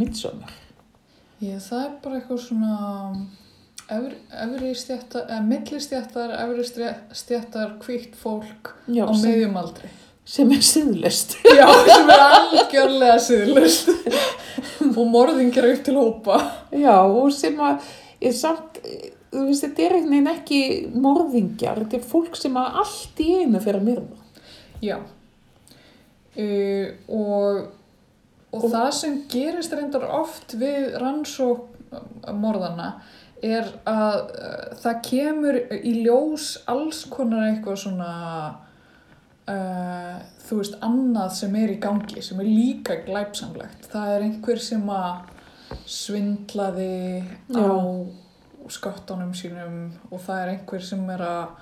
Ég, 1.43 1.59
það 1.65 1.81
er 1.81 1.95
bara 2.05 2.19
eitthvað 2.21 2.45
svona 2.45 2.75
efri, 3.91 4.19
efri 4.45 4.71
stjættar, 4.79 6.35
efri 6.45 6.67
stjættar, 7.19 7.75
hvítt 7.83 8.15
fólk 8.21 8.71
Já, 8.87 9.03
á 9.03 9.13
sem, 9.13 9.25
miðjum 9.27 9.59
aldri. 9.59 9.91
Sem 10.25 10.53
er 10.57 10.63
siðlist. 10.65 11.37
Já, 11.59 11.67
sem 11.89 12.11
er 12.13 12.25
algjörlega 12.25 13.19
siðlust 13.23 13.91
og 14.95 15.05
morðingjar 15.11 15.69
upp 15.73 15.85
til 15.85 15.97
hópa. 15.99 16.41
Já, 16.73 16.97
og 17.05 17.33
sem 17.35 17.59
að, 17.63 17.85
er 18.25 18.37
samt, 18.37 18.81
þú 19.33 19.47
veist, 19.49 19.65
þetta 19.67 19.85
er 19.85 19.97
einhvern 19.99 20.15
veginn 20.15 20.33
ekki 20.33 20.61
morðingjar, 21.05 21.83
þetta 21.85 22.01
er 22.01 22.09
fólk 22.15 22.39
sem 22.41 22.57
að 22.61 22.81
allt 22.85 23.25
í 23.25 23.31
einu 23.43 23.63
fyrir 23.65 23.81
að 23.81 23.89
myrða. 23.91 24.21
Já. 24.85 24.99
Uh, 26.35 26.89
og, 27.15 27.61
og 28.55 28.65
það 28.67 28.89
sem 28.97 29.21
gerist 29.31 29.75
reyndar 29.77 30.09
oft 30.17 30.57
við 30.59 30.97
rannsók 30.99 31.69
morðana 32.35 32.97
er 33.45 33.69
að 33.87 34.17
uh, 34.35 34.73
það 34.83 35.01
kemur 35.07 35.59
í 35.77 35.93
ljós 36.01 36.57
alls 36.71 37.05
konar 37.13 37.53
eitthvað 37.53 37.83
svona 37.85 38.11
uh, 39.51 40.19
þú 40.47 40.59
veist 40.61 40.77
annað 40.85 41.31
sem 41.39 41.57
er 41.61 41.75
í 41.75 41.79
gangi 41.83 42.25
sem 42.25 42.41
er 42.43 42.49
líka 42.49 42.99
glæpsamlegt 43.07 43.89
það 43.93 44.13
er 44.17 44.27
einhver 44.29 44.63
sem 44.63 44.85
að 44.93 45.33
svindlaði 45.91 47.25
Já. 47.53 47.65
á 47.65 47.73
skottunum 48.73 49.35
sínum 49.37 49.79
og 50.11 50.23
það 50.25 50.43
er 50.43 50.53
einhver 50.55 50.85
sem 50.85 51.03
er 51.13 51.25
að 51.27 51.57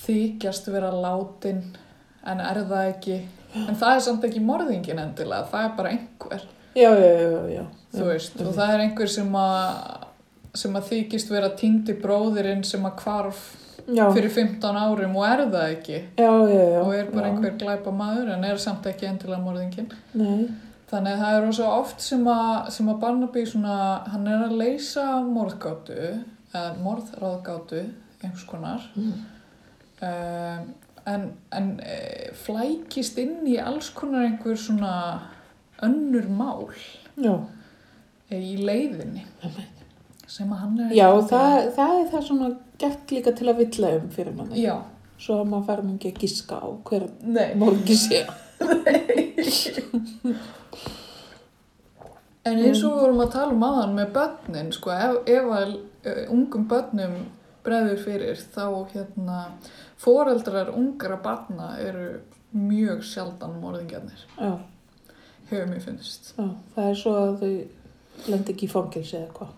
þykjast 0.00 0.70
vera 0.72 0.90
látin 0.94 1.62
en 2.26 2.42
er 2.42 2.62
það 2.68 2.88
ekki? 2.94 3.18
En 3.66 3.76
það 3.78 3.96
er 3.96 4.02
samt 4.06 4.26
ekki 4.28 4.42
morðingin 4.44 5.00
endilega 5.02 5.48
það 5.50 5.66
er 5.66 5.76
bara 5.78 5.94
einhver, 5.94 6.46
Já, 6.78 6.90
já, 6.94 7.40
já, 7.50 7.64
þú 7.96 8.04
veist 8.06 8.36
og 8.44 8.52
það 8.54 8.74
er 8.74 8.84
einhver 8.84 9.10
sem 9.10 9.32
að 9.34 10.06
sem 10.60 10.76
að 10.78 10.86
þykist 10.90 11.30
vera 11.30 11.50
týndi 11.58 11.94
bróðirinn 11.98 12.62
sem 12.66 12.86
að 12.86 13.02
hvarf 13.04 13.42
Já, 13.88 14.04
fyrir 14.14 14.32
15 14.34 14.80
árum 14.80 15.14
og 15.20 15.28
er 15.28 15.44
það 15.52 15.76
ekki 15.76 15.98
já, 15.98 16.32
já, 16.50 16.64
já. 16.74 16.80
og 16.82 16.90
er 16.96 17.12
bara 17.12 17.28
já. 17.28 17.30
einhver 17.30 17.54
glæpa 17.60 17.94
maður 17.94 18.34
en 18.34 18.44
er 18.48 18.60
samt 18.60 18.88
ekki 18.90 19.08
endilega 19.08 19.40
morðingin 19.44 19.88
Nei, 20.18 20.50
Þannig 20.90 21.12
að 21.12 21.20
það 21.22 21.36
er 21.36 21.44
rosa 21.46 21.66
oft 21.70 22.00
sem 22.02 22.24
að, 22.26 22.54
sem 22.74 22.88
að 22.90 22.96
Barnaby 23.04 23.42
svona, 23.46 23.74
hann 24.10 24.26
er 24.26 24.40
að 24.48 24.56
leysa 24.58 25.04
morðgátu, 25.22 25.98
eða 26.50 26.70
morðráðgátu, 26.82 27.82
einhvers 28.18 28.46
konar, 28.50 28.88
mm. 28.98 29.12
um, 30.08 30.64
en, 31.12 31.28
en 31.54 31.68
e, 31.86 31.98
flækist 32.42 33.20
inn 33.22 33.46
í 33.46 33.54
alls 33.62 33.92
konar 33.94 34.26
einhver 34.26 34.58
svona 34.58 34.94
önnur 35.86 36.26
mál 36.34 36.66
já. 37.14 37.36
í 38.34 38.56
leiðinni 38.58 39.24
sem 40.30 40.52
að 40.54 40.62
hann 40.64 40.78
er 40.86 40.94
Já, 40.94 41.08
það, 41.32 41.56
það 41.76 41.96
er 41.98 42.06
það 42.14 42.24
svona 42.28 42.48
gert 42.80 43.12
líka 43.16 43.32
til 43.36 43.50
að 43.50 43.60
villa 43.64 43.90
um 43.98 44.06
fyrir 44.14 44.36
manni. 44.38 44.62
Já, 44.62 44.76
Svo 45.20 45.34
að 45.42 45.50
maður 45.50 45.66
fær 45.68 45.82
nú 45.84 45.94
ekki 45.98 46.14
að 46.14 46.20
giska 46.22 46.56
á 46.64 46.68
hver 46.88 47.02
nei. 47.28 47.50
morgi 47.60 47.96
sé. 47.98 48.22
En 52.48 52.56
eins 52.56 52.80
og 52.80 52.94
við 52.94 53.02
vorum 53.02 53.18
að 53.20 53.32
tala 53.34 53.52
um 53.52 53.64
aðan 53.66 53.90
með 53.98 54.12
börnin, 54.14 54.70
sko, 54.72 54.88
ef, 54.94 55.16
ef 55.28 55.48
að 55.52 55.72
uh, 55.76 56.22
ungum 56.32 56.62
börnum 56.70 57.18
breður 57.66 57.98
fyrir, 58.00 58.38
þá 58.54 58.64
hérna, 58.94 59.40
foreldrar 60.00 60.70
ungra 60.72 61.18
barna 61.20 61.74
eru 61.84 62.06
mjög 62.56 63.02
sjaldan 63.06 63.58
morðingjarnir, 63.60 64.22
hefur 65.50 65.68
mér 65.68 65.82
finnst. 65.84 66.32
já. 66.38 66.46
Það 66.74 66.88
er 66.88 66.96
svo 67.02 67.12
að 67.20 67.34
þau 67.42 67.52
lendi 68.32 68.52
ekki 68.54 68.66
í 68.66 68.72
fangilsi 68.72 69.16
eða 69.20 69.32
hvað. 69.36 69.50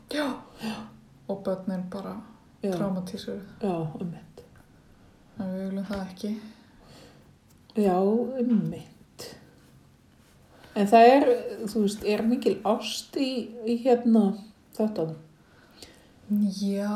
Já. 0.63 0.75
Og 1.29 1.43
börnin 1.45 1.85
bara 1.91 2.17
traumatísur, 2.63 3.41
já, 3.63 3.75
ummitt. 4.01 4.43
en 5.39 5.49
við 5.55 5.63
viljum 5.69 5.87
það 5.89 6.03
ekki. 6.07 6.33
Já, 7.83 7.97
ummitt. 8.43 9.27
En 10.77 10.87
það 10.89 11.09
er, 11.15 11.27
þú 11.69 11.83
veist, 11.85 12.05
er 12.05 12.23
mikil 12.27 12.55
ást 12.69 13.17
í, 13.21 13.31
í 13.67 13.77
hérna 13.85 14.33
þáttanum. 14.77 15.19
Já, 16.61 16.95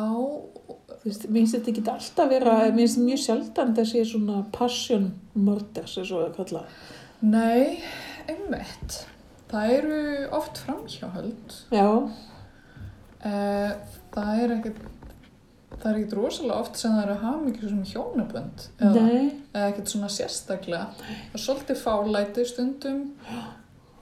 Þú 1.06 1.10
veist, 1.10 1.26
mér 1.28 1.42
finnst 1.42 1.54
þetta 1.54 1.70
ekki 1.70 1.82
alltaf 1.92 2.30
vera, 2.30 2.52
mér 2.74 2.80
finnst 2.80 2.98
mjög 2.98 3.20
sjaldan 3.22 3.74
þessi 3.76 4.00
svona 4.10 4.40
passion 4.54 5.04
murders, 5.34 5.92
og 6.00 6.08
það 6.10 6.32
kalla. 6.38 6.62
nei, 7.20 7.82
einmitt. 8.26 8.96
Það 9.50 9.74
eru 9.76 9.98
oft 10.34 10.58
framhjáhöld. 10.64 11.54
Já, 11.70 11.86
það 14.16 14.42
er 14.44 14.54
ekkert 14.58 14.82
það 15.76 15.86
er 15.90 15.98
ekkert 15.98 16.16
rosalega 16.16 16.58
oft 16.62 16.80
sem 16.80 16.94
það 16.94 17.02
er 17.04 17.12
að 17.14 17.24
hafa 17.26 17.44
mikið 17.44 17.70
svona 17.72 17.90
hjónabönd 17.92 18.66
eða, 18.80 19.06
nei, 19.06 19.30
eða 19.52 19.70
ekkert 19.70 19.92
svona 19.92 20.10
sérstaklega 20.12 20.86
það 21.00 21.38
er 21.38 21.44
svolítið 21.46 21.80
fálæti 21.82 22.46
stundum 22.48 23.02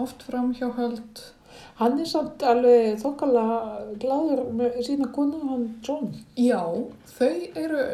oft 0.04 0.24
framhjáhöld 0.28 1.24
hann 1.80 1.98
er 2.02 2.08
samt 2.10 2.42
alveg 2.46 2.98
þokkala 3.02 3.44
gladur 4.02 4.44
með 4.54 4.80
sína 4.86 5.10
konu, 5.14 5.40
hann 5.50 5.68
John. 5.86 6.10
já, 6.38 6.60
þau 7.16 7.32
eru 7.58 7.84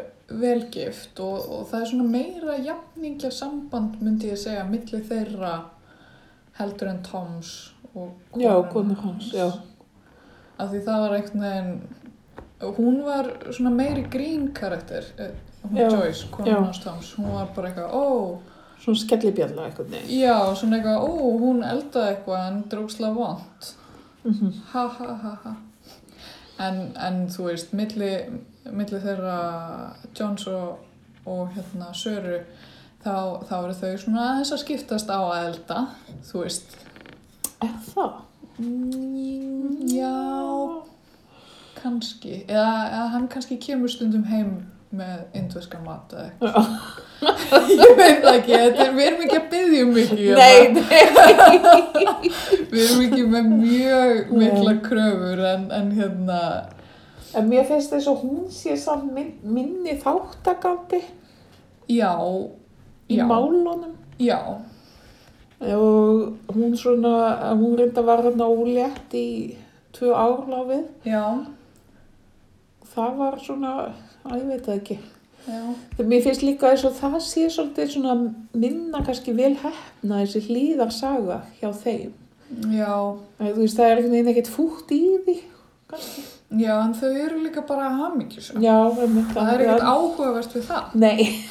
velgift 0.41 1.19
og, 1.19 1.49
og 1.51 1.67
það 1.71 1.81
er 1.81 1.89
svona 1.91 2.07
meira 2.11 2.57
jafningja 2.61 3.31
samband 3.35 3.97
myndi 4.03 4.31
ég 4.31 4.39
segja 4.39 4.63
milli 4.69 5.01
þeirra 5.09 5.55
heldur 6.59 6.91
en 6.91 7.01
Toms 7.03 7.51
og 7.91 8.13
Já, 8.39 8.53
konunnar 8.53 8.71
konu 8.71 8.95
hans, 9.01 9.33
já. 9.35 9.49
Af 10.61 10.69
því 10.71 10.83
það 10.85 11.03
var 11.03 11.15
einhvern 11.17 11.45
veginn 11.47 12.77
hún 12.77 13.01
var 13.05 13.29
svona 13.49 13.71
meiri 13.73 14.03
grín 14.13 14.49
karakter 14.53 15.05
eh, 15.17 15.31
hún 15.65 15.77
Já, 15.79 15.89
Joyce, 15.89 16.25
já. 16.25 16.31
konun 16.31 16.65
hans 16.67 16.79
Toms 16.83 17.13
hún 17.17 17.31
var 17.33 17.51
bara 17.55 17.71
eitthvað, 17.71 17.93
ó, 17.93 18.39
Svona 18.81 18.97
skellibjalla 18.97 19.67
eitthvað, 19.69 19.91
já, 20.09 20.37
svona 20.57 20.79
eitthvað 20.79 21.03
ó, 21.05 21.09
hún 21.41 21.59
eldaði 21.65 22.15
eitthvað 22.15 22.47
en 22.47 22.63
drókslega 22.69 23.13
vond 23.17 23.71
Mm 24.23 24.51
ha 24.73 24.87
ha 24.87 25.13
ha 25.23 25.29
ha. 25.43 25.51
En, 26.61 26.75
en 26.95 27.23
þú 27.33 27.47
veist, 27.47 27.71
milli, 27.73 28.09
milli 28.69 28.99
þeirra 29.01 29.37
Jones 30.13 30.45
og, 30.47 30.83
og 31.25 31.47
hérna 31.55 31.87
Söru 31.97 32.35
þá, 33.01 33.41
þá 33.49 33.55
eru 33.63 33.73
þau 33.79 33.95
svona 34.03 34.25
aðeins 34.27 34.51
að 34.53 34.61
skiptast 34.61 35.09
á 35.09 35.17
að 35.17 35.47
elda 35.47 35.79
þú 36.29 36.43
veist. 36.43 36.75
Er 37.65 37.73
það? 37.87 38.19
Já 39.91 40.17
kannski. 41.81 42.43
Eða, 42.47 42.75
eða 42.91 43.07
hann 43.15 43.27
kannski 43.31 43.57
kemur 43.61 43.89
stundum 43.91 44.23
heim 44.29 44.71
með 44.91 45.21
indveska 45.39 45.79
mat 45.85 46.11
ég 47.21 47.91
veit 47.95 48.25
ekki, 48.27 48.55
er, 48.57 48.73
við 48.91 49.05
erum 49.05 49.21
ekki 49.23 49.37
að 49.37 49.45
byggja 49.53 49.83
um 49.85 49.91
mikið 49.95 50.21
hérna. 50.25 50.41
Nei, 50.41 50.57
nei. 50.75 51.61
við 52.73 52.81
erum 52.81 53.03
ekki 53.05 53.21
með 53.31 53.49
mjög 53.53 54.33
mikla 54.41 54.73
kröfur 54.83 55.43
en, 55.53 55.67
en 55.77 55.91
hérna. 55.95 56.39
En 57.37 57.47
mér 57.47 57.69
finnst 57.69 57.93
þess 57.93 58.09
að 58.11 58.25
hún 58.25 58.49
sé 58.51 58.75
samt 58.79 59.13
min, 59.15 59.31
minni 59.45 59.95
þáttakandi 60.01 60.99
já, 61.87 62.11
í 63.07 63.21
já, 63.21 63.25
málunum. 63.29 63.93
já, 64.19 64.39
Og 65.61 66.55
hún 66.55 66.71
svona, 66.77 67.53
hún 67.53 67.75
reynda 67.77 68.01
var 68.01 68.23
hann 68.25 68.41
ólétt 68.41 69.13
í 69.13 69.55
tvö 69.93 70.13
ár 70.17 70.47
láfið. 70.49 70.85
já, 71.05 71.45
Það 72.91 73.17
var 73.17 73.37
svona, 73.39 73.73
að 74.25 74.39
ég 74.41 74.47
veit 74.49 74.65
það 74.65 74.79
ekki. 74.79 74.97
já 75.47 75.59
mér 76.05 76.21
finnst 76.25 76.41
líka 76.43 76.69
eins 76.71 76.83
og 76.85 76.93
það 76.97 77.15
sé 77.25 77.45
svolítið 77.49 77.87
svona 77.93 78.15
minna 78.53 78.99
kannski 79.05 79.33
vel 79.37 79.53
hefna 79.61 80.19
þessi 80.25 80.41
hlýðarsaga 80.49 81.37
hjá 81.61 81.69
þeim. 81.83 82.11
já, 82.73 82.91
Að, 83.39 83.53
þú 83.55 83.61
veist, 83.63 83.77
það 83.77 83.85
er 83.87 83.95
einhvern 84.01 84.11
veginn 84.17 84.31
ekkert 84.33 84.51
fútt 84.57 84.91
í 84.91 84.99
því, 85.25 85.37
kannski. 85.89 86.21
já, 86.59 86.75
en 86.83 86.93
þau 86.99 87.09
eru 87.25 87.39
líka 87.45 87.63
bara 87.67 87.87
hamingjusum 87.95 88.61
Já, 88.61 88.75
það 89.33 89.53
er 89.53 89.63
ekkert 89.65 89.87
áhugavert 89.87 90.53
við 90.57 90.67
það 90.67 90.95
Nei, 90.99 91.45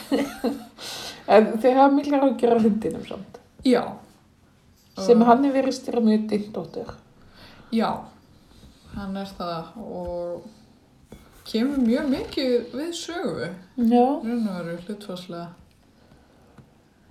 en 1.35 1.53
þau 1.63 1.73
hafa 1.79 1.91
mikla 1.97 2.21
ágjör 2.27 2.57
af 2.59 2.63
hundinum 2.69 3.07
samt. 3.09 3.40
Já, 3.65 3.83
Sem 5.01 5.23
hann 5.25 5.45
er 5.49 5.53
verið 5.55 5.73
styrra 5.79 6.01
mjög 6.05 6.27
dindóttur. 6.29 6.95
já, 7.73 7.91
hann 8.95 9.17
er 9.17 9.29
það 9.39 9.77
og 9.81 10.43
kemur 11.51 11.79
mjög 11.87 12.09
mikið 12.11 12.75
við 12.75 12.91
sögu. 12.99 13.49
Já. 13.77 14.07
veru 14.23 14.77
hlutfarslega 14.87 15.49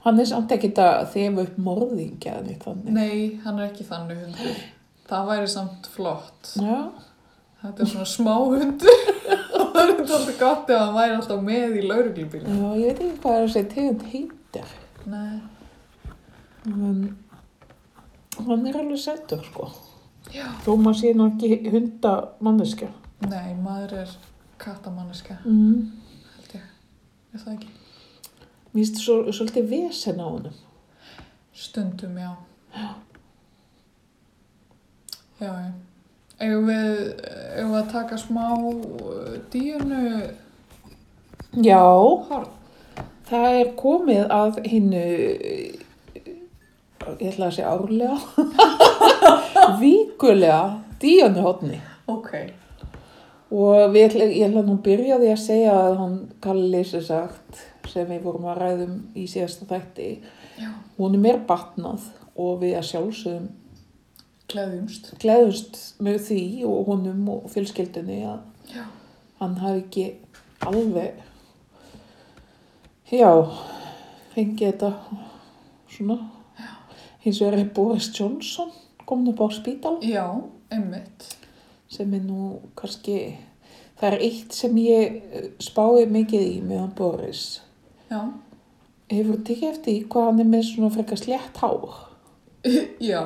Hann 0.04 0.20
er 0.20 0.26
samt 0.30 0.52
ekkert 0.56 0.78
að 0.80 1.10
þefa 1.14 1.42
upp 1.44 1.58
morðingja 1.60 2.38
en 2.40 2.46
eitt 2.54 2.64
þannig. 2.64 2.92
nei, 2.96 3.40
hann 3.44 3.60
er 3.60 3.66
ekki 3.70 3.84
þannig 3.84 4.22
hundur 4.24 4.60
það 5.10 5.26
væri 5.28 5.48
samt 5.50 5.88
flott. 5.90 6.52
Já, 6.56 6.78
þetta 7.64 7.84
er 7.84 7.90
svona 7.90 8.06
smá 8.08 8.36
hundur. 8.46 9.00
Og 9.60 9.66
það 9.74 9.80
er 9.82 9.94
alltaf 9.98 10.40
gott 10.40 10.70
ef 10.70 10.80
hann 10.80 10.94
væri 10.96 11.16
alltaf 11.18 11.42
með 11.44 11.76
í 11.82 11.86
lauruglubíl 11.90 12.44
já, 12.46 12.70
ég 12.80 12.86
veit 12.86 13.02
ekki 13.02 13.22
hvað 13.24 13.40
þessi 13.44 13.64
tegund 13.74 14.06
heitir. 14.14 14.76
nei, 15.10 15.40
En 16.66 17.18
hann 18.48 18.66
er 18.68 18.78
alveg 18.80 18.98
settur, 19.00 19.44
sko. 19.44 19.70
já, 20.34 20.46
Þó 20.66 20.76
maður 20.78 20.98
sé 21.00 21.14
nú 21.16 21.28
ekki 21.32 21.70
hundamanniska. 21.72 22.88
nei, 23.30 23.54
maður 23.56 23.94
er 24.04 24.10
kattamanniska 24.58 25.38
Mm. 25.46 25.92
held 26.36 26.54
ég, 26.54 26.62
er 27.34 27.40
það 27.40 27.54
ekki 27.54 27.68
Mér 28.74 28.86
finnst 28.86 29.00
svo, 29.02 29.24
svolítið 29.34 29.70
vesen 29.70 30.20
á 30.22 30.28
honum. 30.30 30.54
Stundum, 31.54 32.18
já. 32.18 32.36
Já, 35.40 35.48
já. 35.48 35.72
Eigum 36.40 36.68
við, 36.70 37.00
eigum 37.58 37.74
við 37.74 37.90
taka 37.92 38.18
smá 38.18 38.46
uh, 38.60 39.40
díunu 39.52 40.30
Já, 41.66 41.82
horn? 42.30 42.48
það 43.30 43.58
er 43.60 43.72
komið 43.76 44.28
að 44.32 44.60
hinnu, 44.70 45.04
ég 47.20 47.32
ætla 47.34 47.48
að 47.50 47.56
segja 47.56 47.72
árlega, 47.74 48.18
víkulega 49.82 50.62
díanuhotni. 51.02 51.80
Ok. 52.12 52.32
Og 53.52 53.92
við, 53.94 54.04
ætla- 54.10 54.28
ég 54.30 54.48
ætla 54.50 54.62
nú 54.66 54.76
að 54.78 54.84
byrja 54.86 55.16
á 55.18 55.22
því 55.22 55.30
að 55.34 55.42
segja 55.44 55.74
að 55.74 55.96
hann 56.04 56.18
Kalli 56.44 56.84
sem 56.86 57.02
sagt, 57.06 57.64
sem 57.90 58.06
við 58.10 58.22
vorum 58.28 58.46
að 58.52 58.60
ræðum 58.62 58.98
í 59.18 59.26
síðasta 59.32 59.66
þætti, 59.70 60.10
Já. 60.60 60.70
hún 61.00 61.16
er 61.18 61.24
mér 61.24 61.40
batnað 61.50 62.06
og 62.40 62.60
við 62.62 62.76
að 62.78 62.88
sjálfsögum 62.92 63.48
Gleðjumst. 64.50 65.12
gleðust 65.22 65.76
með 66.02 66.20
því 66.26 66.44
og 66.66 66.88
honum 66.90 67.28
og 67.30 67.50
fjölskyldunni 67.54 68.20
að 68.26 68.40
Já. 68.74 68.84
hann 69.40 69.56
hafi 69.62 69.84
ekki 69.84 70.06
alveg 70.66 71.20
já 73.10 73.30
fengið 74.34 74.64
þetta 74.72 74.90
svona 75.90 76.18
hins 77.26 77.42
vegar 77.42 77.60
er 77.60 77.70
Boris 77.76 78.10
Johnson 78.16 78.72
komin 79.10 79.32
upp 79.34 79.42
á 79.44 79.48
spítal 79.54 79.98
Já, 80.06 80.26
einmitt. 80.72 81.28
sem 81.90 82.14
er 82.14 82.22
nú 82.26 82.60
kannski 82.80 83.18
það 84.00 84.12
er 84.14 84.20
eitt 84.28 84.54
sem 84.56 84.78
ég 84.84 85.18
eh, 85.34 85.50
spái 85.60 86.06
mikið 86.08 86.46
í 86.46 86.60
meðan 86.64 86.94
Boris 86.98 87.62
Já. 88.10 88.22
hefur 89.12 89.42
tekið 89.46 89.70
eftir 89.74 89.94
í 89.96 90.04
hvað 90.10 90.30
hann 90.30 90.44
er 90.46 90.52
með 90.54 90.68
svona 90.72 90.94
frekar 90.94 91.22
slétt 91.22 91.58
hár 91.64 91.98
Já, 93.12 93.24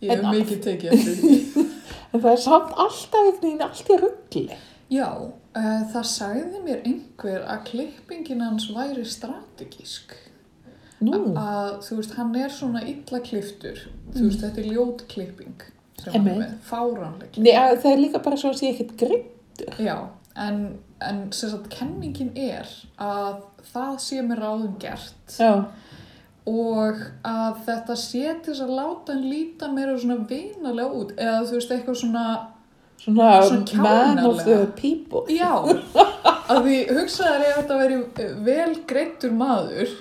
ég 0.00 0.10
hef 0.14 0.28
mikið 0.30 0.60
tekið 0.68 0.94
eftir 0.96 1.18
því. 1.22 1.64
en 2.14 2.20
það 2.20 2.30
er 2.32 2.44
samt 2.48 2.76
alltaf 2.76 3.20
einhvern 3.20 3.42
veginn 3.48 3.66
allt 3.68 3.90
í 3.90 3.98
ruggli 4.02 4.46
Já, 4.92 5.08
uh, 5.16 5.80
það 5.90 6.04
sagði 6.06 6.60
mér 6.62 6.82
einhver 6.86 7.44
að 7.50 7.62
klippingin 7.70 8.42
hans 8.44 8.66
væri 8.70 9.02
strategísk. 9.08 10.12
Nú, 11.00 11.20
Að, 11.36 11.70
þú 11.86 11.96
veist, 12.00 12.14
hann 12.18 12.34
er 12.36 12.48
svona 12.54 12.82
illa 12.86 13.20
kliftur. 13.24 13.80
Þú 14.14 14.26
veist, 14.28 14.40
þetta 14.44 14.60
er 14.62 14.68
ljót 14.72 15.06
klipping 15.10 15.62
sem 16.02 16.12
hann 16.12 16.28
er 16.28 16.38
með. 16.42 16.52
Fáránleg 16.68 17.38
Nei, 17.38 17.52
að 17.56 17.76
það 17.82 17.92
er 17.92 18.02
líka 18.04 18.18
bara 18.24 18.36
svo 18.36 18.50
að 18.52 18.58
sé 18.60 18.70
ekkert 18.74 18.94
grimm 18.98 19.30
Já, 19.86 19.96
en, 20.36 20.60
en 21.00 21.20
sem 21.32 21.50
sagt, 21.52 21.68
kenningin 21.70 22.32
er 22.36 22.66
að 22.98 23.42
það 23.72 23.98
sé 24.02 24.22
með 24.26 24.40
ráðum 24.42 24.74
gert 24.82 25.36
já, 25.38 25.52
og 26.50 26.98
að 27.24 27.60
þetta 27.64 27.94
sé 27.96 28.34
til 28.44 28.56
að 28.60 28.72
láta 28.76 29.14
hann 29.14 29.22
líta 29.30 29.68
meira 29.72 29.94
svona 29.96 30.26
vinalega 30.28 30.90
út 30.98 31.14
eða 31.16 31.38
þú 31.48 31.54
veist, 31.60 31.70
eitthvað 31.72 32.00
svona, 32.02 32.24
svona, 33.00 33.28
Svona 33.46 33.68
kjánalega. 33.70 34.58
people. 34.76 35.22
Já, 35.32 35.54
að 36.52 36.66
því 36.66 36.76
hugsaðar 36.98 37.46
ef 37.46 37.56
þetta 37.62 37.78
veri 37.80 38.34
vel 38.50 38.74
greittur 38.90 39.32
maður, 39.38 39.94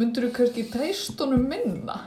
myndur 0.00 0.28
þú 0.28 0.32
kannski 0.38 0.66
treyst 0.72 1.20
honum 1.20 1.46
minna. 1.50 2.00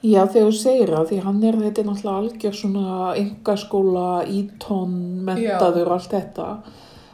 Já, 0.00 0.22
þegar 0.24 0.46
þú 0.46 0.52
segir 0.56 0.90
það, 0.94 1.08
því 1.10 1.16
hann 1.26 1.40
er 1.44 1.56
þetta 1.60 1.82
náttúrulega 1.84 2.20
algjör 2.22 2.54
svona 2.56 2.92
engaskóla, 3.20 4.04
ítón, 4.32 4.94
mentaður 5.26 5.90
og 5.90 5.96
allt 5.98 6.14
þetta, 6.14 6.46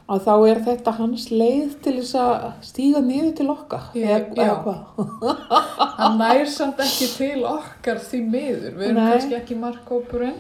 að 0.07 0.21
þá 0.23 0.35
er 0.37 0.61
þetta 0.69 0.93
hans 1.01 1.25
leið 1.33 1.73
til 1.83 1.95
þess 1.97 2.19
að 2.23 2.45
stíga 2.69 3.01
niður 3.03 3.33
til 3.41 3.47
okkar. 3.51 3.89
Eða, 3.99 4.53
hvað? 4.63 5.41
Hann 5.99 6.21
nær 6.21 6.45
samt 6.53 6.83
ekki 6.85 7.09
til 7.17 7.41
okkar 7.49 7.99
því 8.07 8.21
miður, 8.29 8.77
við 8.77 8.91
erum 8.93 9.01
Nei. 9.01 9.09
kannski 9.17 9.39
ekki 9.41 9.59
markkópurinn. 9.65 10.39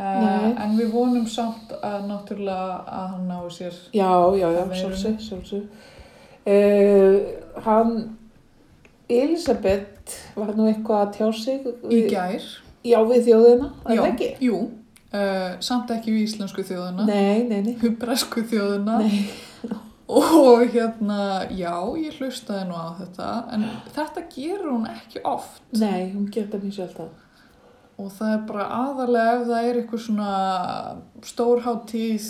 Uh, 0.00 0.06
Nei. 0.24 0.54
en 0.64 0.78
við 0.78 0.94
vonum 0.94 1.26
samt 1.28 1.74
að 1.84 2.06
náttúrulega 2.08 2.76
að 2.88 3.08
hann 3.10 3.26
nái 3.28 3.50
sér 3.52 3.74
Já, 3.92 4.08
já, 4.32 4.46
já, 4.54 4.62
sjálfsög, 4.78 5.18
sjálfsög. 5.26 5.66
Uh, 6.48 7.18
hann, 7.66 7.92
Elisabeth 9.10 10.16
var 10.38 10.54
nú 10.56 10.66
eitthvað 10.70 11.02
að 11.04 11.14
tjá 11.18 11.28
sig 11.42 11.66
í 11.90 12.00
gær. 12.10 12.44
já, 12.86 12.98
við 13.10 13.26
þjóðina, 13.28 13.70
er 13.86 13.96
það 14.00 14.08
ekki? 14.14 14.28
Jú, 14.46 14.58
uh, 15.12 15.46
samt 15.60 15.90
ekki 15.94 16.14
við 16.16 16.26
íslensku 16.28 16.64
þjóðuna, 16.64 17.06
Nei, 17.10 17.42
nei, 17.48 17.60
nei. 17.66 17.74
við 17.82 17.96
bresku 18.00 18.42
þjóðuna 18.50 18.98
Nei, 19.04 19.24
og 20.10 20.62
hérna, 20.72 21.18
já, 21.54 21.74
ég 22.02 22.16
hlustaði 22.18 22.64
nú 22.70 22.74
á 22.78 22.88
þetta, 22.98 23.26
en 23.54 23.66
þetta 23.94 24.24
gerur 24.34 24.72
hún 24.72 24.88
ekki 24.90 25.20
oft 25.28 25.60
nei, 25.78 26.10
hún 26.14 26.26
gerir 26.34 26.48
það 26.50 26.64
mjög 26.66 26.78
sjálf 26.80 26.96
það. 26.98 27.12
og 28.00 28.08
það 28.16 28.32
er 28.34 28.42
bara 28.48 28.66
aðalega 28.80 29.36
ef 29.36 29.44
það 29.52 29.68
er 29.70 29.78
eitthvað 29.82 30.02
svona 30.06 30.32
stórháttíð, 31.30 32.26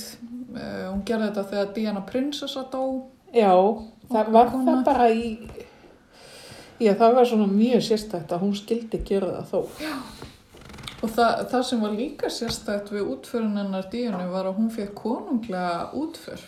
uh, 0.57 0.85
hún 0.91 1.03
gerði 1.09 1.31
þetta 1.31 1.45
þegar 1.55 1.73
Diana 1.77 2.05
Prinsessa 2.09 2.67
dó, 2.73 2.83
Já, 3.31 3.53
það 4.11 4.31
var 4.35 4.49
það 4.51 4.81
bara 4.89 5.05
í, 5.15 5.27
já 6.81 6.95
það 6.99 7.15
var 7.19 7.29
svona 7.31 7.47
mjög 7.53 7.83
sérstætt 7.87 8.33
að 8.33 8.43
hún 8.45 8.55
skildi 8.59 9.01
gera 9.09 9.31
það 9.41 9.51
þó. 9.53 9.61
Og 11.01 11.09
það, 11.15 11.39
það 11.51 11.63
sem 11.71 11.81
var 11.85 11.95
líka 11.97 12.29
sérstætt 12.33 12.91
við 12.93 13.07
útförun 13.15 13.57
hennar 13.57 13.87
díunu 13.93 14.27
var 14.33 14.51
að 14.51 14.59
hún 14.61 14.69
fekk 14.75 14.95
konunglega 15.01 15.87
útför. 15.97 16.43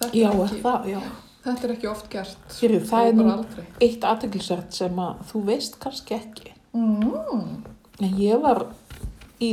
Þetta, 0.00 0.12
Já, 0.16 0.28
ekki, 0.30 0.60
það, 0.62 0.86
já. 0.92 1.00
þetta 1.44 1.66
er 1.68 1.72
ekki 1.74 1.88
oft 1.90 2.06
gert. 2.12 2.44
Fyrir 2.54 2.84
það 2.88 3.08
er 3.08 3.18
nú 3.18 3.32
eitt 3.84 4.06
aðteglisert 4.06 4.72
sem 4.78 5.00
að 5.02 5.24
þú 5.32 5.42
veist 5.50 5.80
kannski 5.82 6.14
ekki. 6.20 6.54
Mm, 6.72 7.56
En 8.00 8.14
ég 8.16 8.38
var 8.40 8.62
í, 9.42 9.50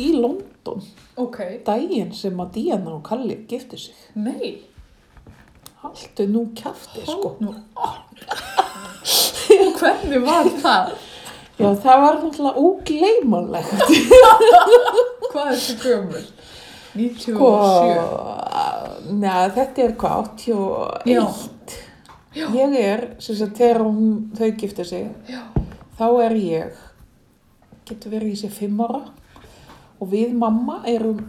í 0.00 0.06
London 0.16 0.80
ok, 1.20 1.40
daginn 1.66 2.14
sem 2.16 2.38
að 2.40 2.54
Diana 2.54 2.94
og 2.94 3.02
Kalli 3.04 3.40
giftu 3.50 3.76
sig. 3.76 3.94
nei. 4.14 4.62
Haltu 5.84 6.24
nú 6.32 6.46
kjafti, 6.56 7.02
sko. 7.04 7.34
Og 9.54 9.74
hvernig 9.80 10.22
var 10.24 10.48
það? 10.62 10.94
Já, 11.58 11.68
það 11.84 12.00
var 12.02 12.16
náttúrulega 12.22 12.62
ógleymanlegt. 12.64 13.82
Hvað 15.30 15.50
er 15.50 15.58
þetta 15.60 15.76
gömul? 15.84 16.24
97. 16.94 17.34
Sko, 17.34 17.50
neða, 19.18 19.50
þetta 19.58 19.84
er 19.84 19.92
hvað, 20.00 20.16
81. 20.38 21.76
Já. 22.34 22.46
Ég 22.54 22.74
er, 22.80 23.04
sem 23.22 23.36
sagt, 23.38 23.58
þegar 23.60 23.84
hún, 23.84 24.08
þau 24.34 24.48
gifta 24.58 24.86
sig, 24.88 25.04
Já. 25.30 25.42
þá 25.98 26.06
er 26.24 26.34
ég, 26.40 26.80
getur 27.86 28.14
verið 28.16 28.32
í 28.32 28.40
sér 28.40 28.54
fimm 28.56 28.80
ára 28.82 29.04
og 30.00 30.10
við 30.10 30.32
mamma 30.38 30.80
erum 30.90 31.20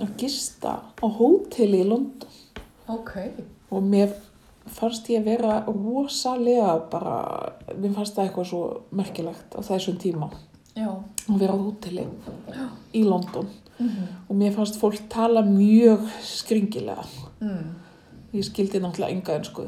að 0.00 0.10
gista 0.20 0.74
á 0.84 1.06
hóteli 1.06 1.80
í 1.84 1.88
London 1.88 2.28
Ok. 2.90 3.14
Og 3.70 3.82
mér 3.82 4.12
fannst 4.66 5.08
ég 5.10 5.24
vera 5.24 5.64
rosalega 5.66 6.76
bara, 6.90 7.52
mér 7.78 7.94
fannst 7.96 8.16
það 8.16 8.28
eitthvað 8.28 8.48
svo 8.50 8.62
merkilegt 8.90 9.56
á 9.56 9.60
þessum 9.66 9.98
tíma 9.98 10.30
Já. 10.76 10.90
að 11.28 11.38
vera 11.40 11.56
á 11.56 11.62
hóteli 11.64 12.06
í 12.94 13.04
London 13.04 13.48
Mm 13.80 14.08
og 14.28 14.36
mér 14.36 14.52
fannst 14.54 14.76
fólk 14.78 15.08
tala 15.08 15.40
mjög 15.42 16.04
skringilega. 16.22 17.02
mm. 17.40 17.70
Ég 18.32 18.44
skildi 18.44 18.78
náttúrulega 18.78 19.10
enga 19.10 19.38
önsku. 19.40 19.64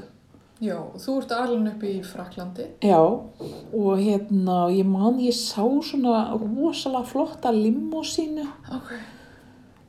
Já, 0.62 0.76
þú 0.94 1.16
ert 1.18 1.32
alveg 1.34 1.72
upp 1.72 1.82
í 1.82 1.94
Fraklandi. 2.06 2.66
Já, 2.86 3.00
og 3.00 3.98
hérna, 3.98 4.68
ég 4.70 4.86
man, 4.86 5.18
ég 5.18 5.34
sá 5.34 5.64
svona 5.82 6.36
rosalega 6.38 7.02
flotta 7.10 7.50
limósínu 7.50 8.44
Ok. 8.70 8.92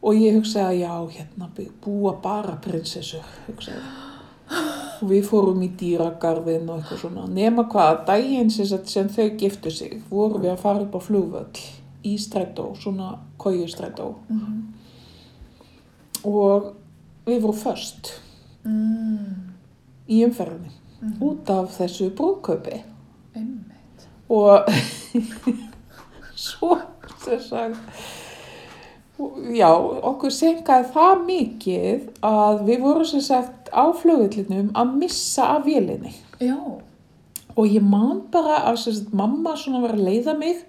og 0.01 0.15
ég 0.15 0.39
hugsaði, 0.39 0.79
já, 0.81 0.95
hérna, 1.13 1.51
búa 1.83 2.15
bara 2.23 2.55
prinsessu, 2.63 3.21
hugsaði. 3.47 3.83
Við 5.09 5.23
fórum 5.29 5.61
í 5.63 5.69
dýragarðin 5.79 6.69
og 6.69 6.79
eitthvað 6.79 7.01
svona. 7.01 7.27
Nema 7.27 7.67
hvað, 7.71 8.05
daginn 8.07 8.51
sem, 8.51 9.09
þau 9.09 9.29
giftu 9.39 9.71
sig, 9.71 10.01
vorum 10.09 10.41
við 10.41 10.51
að 10.53 10.61
fara 10.65 10.85
upp 10.85 10.95
á 10.95 11.01
flugvöll 11.03 11.63
í 12.03 12.17
strætó, 12.19 12.73
svona 12.79 13.17
kójustrætó. 13.37 14.13
Mm 14.29 14.69
Og 16.23 16.69
við 17.25 17.41
vorum 17.41 17.57
först 17.59 18.13
mm. 18.63 19.51
í 20.07 20.23
umferðinni 20.23 20.71
Mhm. 21.03 21.21
út 21.21 21.49
af 21.49 21.77
þessu. 21.77 22.11
Einmitt. 23.35 24.07
og 24.29 24.67
svo 26.35 26.77
sem 27.25 27.39
sagt 27.39 27.77
já, 29.53 29.69
okkur 30.09 30.33
senkaði 30.33 30.87
það 30.93 31.25
mikið 31.27 32.07
að 32.25 32.63
við 32.69 32.79
vorum 32.81 33.05
sem 33.07 33.21
sagt 33.21 33.69
á 33.69 33.85
flugullinum 33.97 34.71
að 34.77 34.95
missa 35.01 35.51
af 35.55 35.67
vélinni 35.67 36.13
Já. 36.41 36.57
og 37.53 37.65
ég 37.69 37.85
man 37.85 38.23
bara 38.33 38.63
að 38.69 38.79
sem 38.83 38.97
sagt 38.97 39.13
mamma 39.13 39.55
svona 39.59 39.83
var 39.85 39.95
að 39.97 40.07
leiða 40.07 40.37
mig 40.37 40.63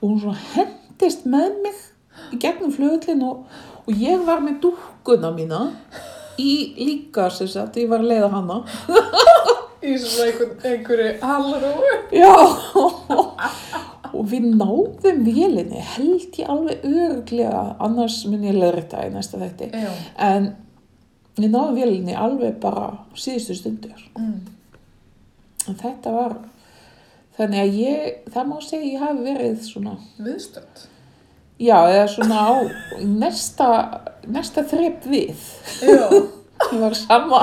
og 0.00 0.08
hún 0.08 0.22
svona 0.22 0.40
hendist 0.54 1.28
með 1.28 1.60
mig 1.66 1.82
í 2.32 2.40
gegnum 2.40 2.72
flugullin 2.72 3.24
og, 3.26 3.44
og 3.84 4.00
ég 4.00 4.24
var 4.24 4.40
með 4.44 4.62
dúkkuna 4.64 5.32
mína 5.36 5.66
í 6.40 6.74
líka 6.80 7.28
sem 7.30 7.48
sagt, 7.48 7.76
ég 7.78 7.90
var 7.92 8.02
að 8.02 8.14
leiða 8.14 8.32
hana 8.32 8.62
Í 9.84 9.98
svona 10.00 10.30
einhver, 10.30 10.52
einhverju 10.64 11.08
halróu. 11.20 11.88
Já, 12.16 12.30
og 14.14 14.28
við 14.30 14.46
náðum 14.58 15.22
vélinni, 15.26 15.80
held 15.94 16.38
ég 16.40 16.50
alveg 16.50 16.84
örglega, 16.88 17.62
annars 17.84 18.20
mun 18.30 18.44
ég 18.46 18.56
leður 18.56 18.80
þetta 18.82 19.04
í 19.08 19.12
næsta 19.14 19.40
þætti. 19.42 19.70
Já. 19.74 19.90
En 20.28 20.50
við 21.38 21.50
náðum 21.54 21.78
vélinni 21.80 22.14
alveg 22.18 22.58
bara 22.62 22.88
síðustu 23.18 23.56
stundur. 23.58 24.02
Mm. 24.18 24.40
En 25.68 25.78
þetta 25.80 26.12
var, 26.14 26.34
þannig 27.38 27.62
að 27.64 27.78
ég, 27.80 28.16
það 28.34 28.50
má 28.50 28.56
segja 28.62 28.90
ég 28.92 29.04
hafi 29.04 29.24
verið 29.24 29.62
svona, 29.66 29.94
Viðstönd. 30.20 30.84
já, 31.58 31.76
eða 31.88 32.06
svona 32.14 32.40
á 32.44 32.52
næsta, 33.00 33.68
næsta 34.28 34.64
þrepp 34.70 35.06
við. 35.10 35.46
Já. 35.82 36.08
Ég 36.70 36.80
var 36.80 36.94
sama, 36.96 37.40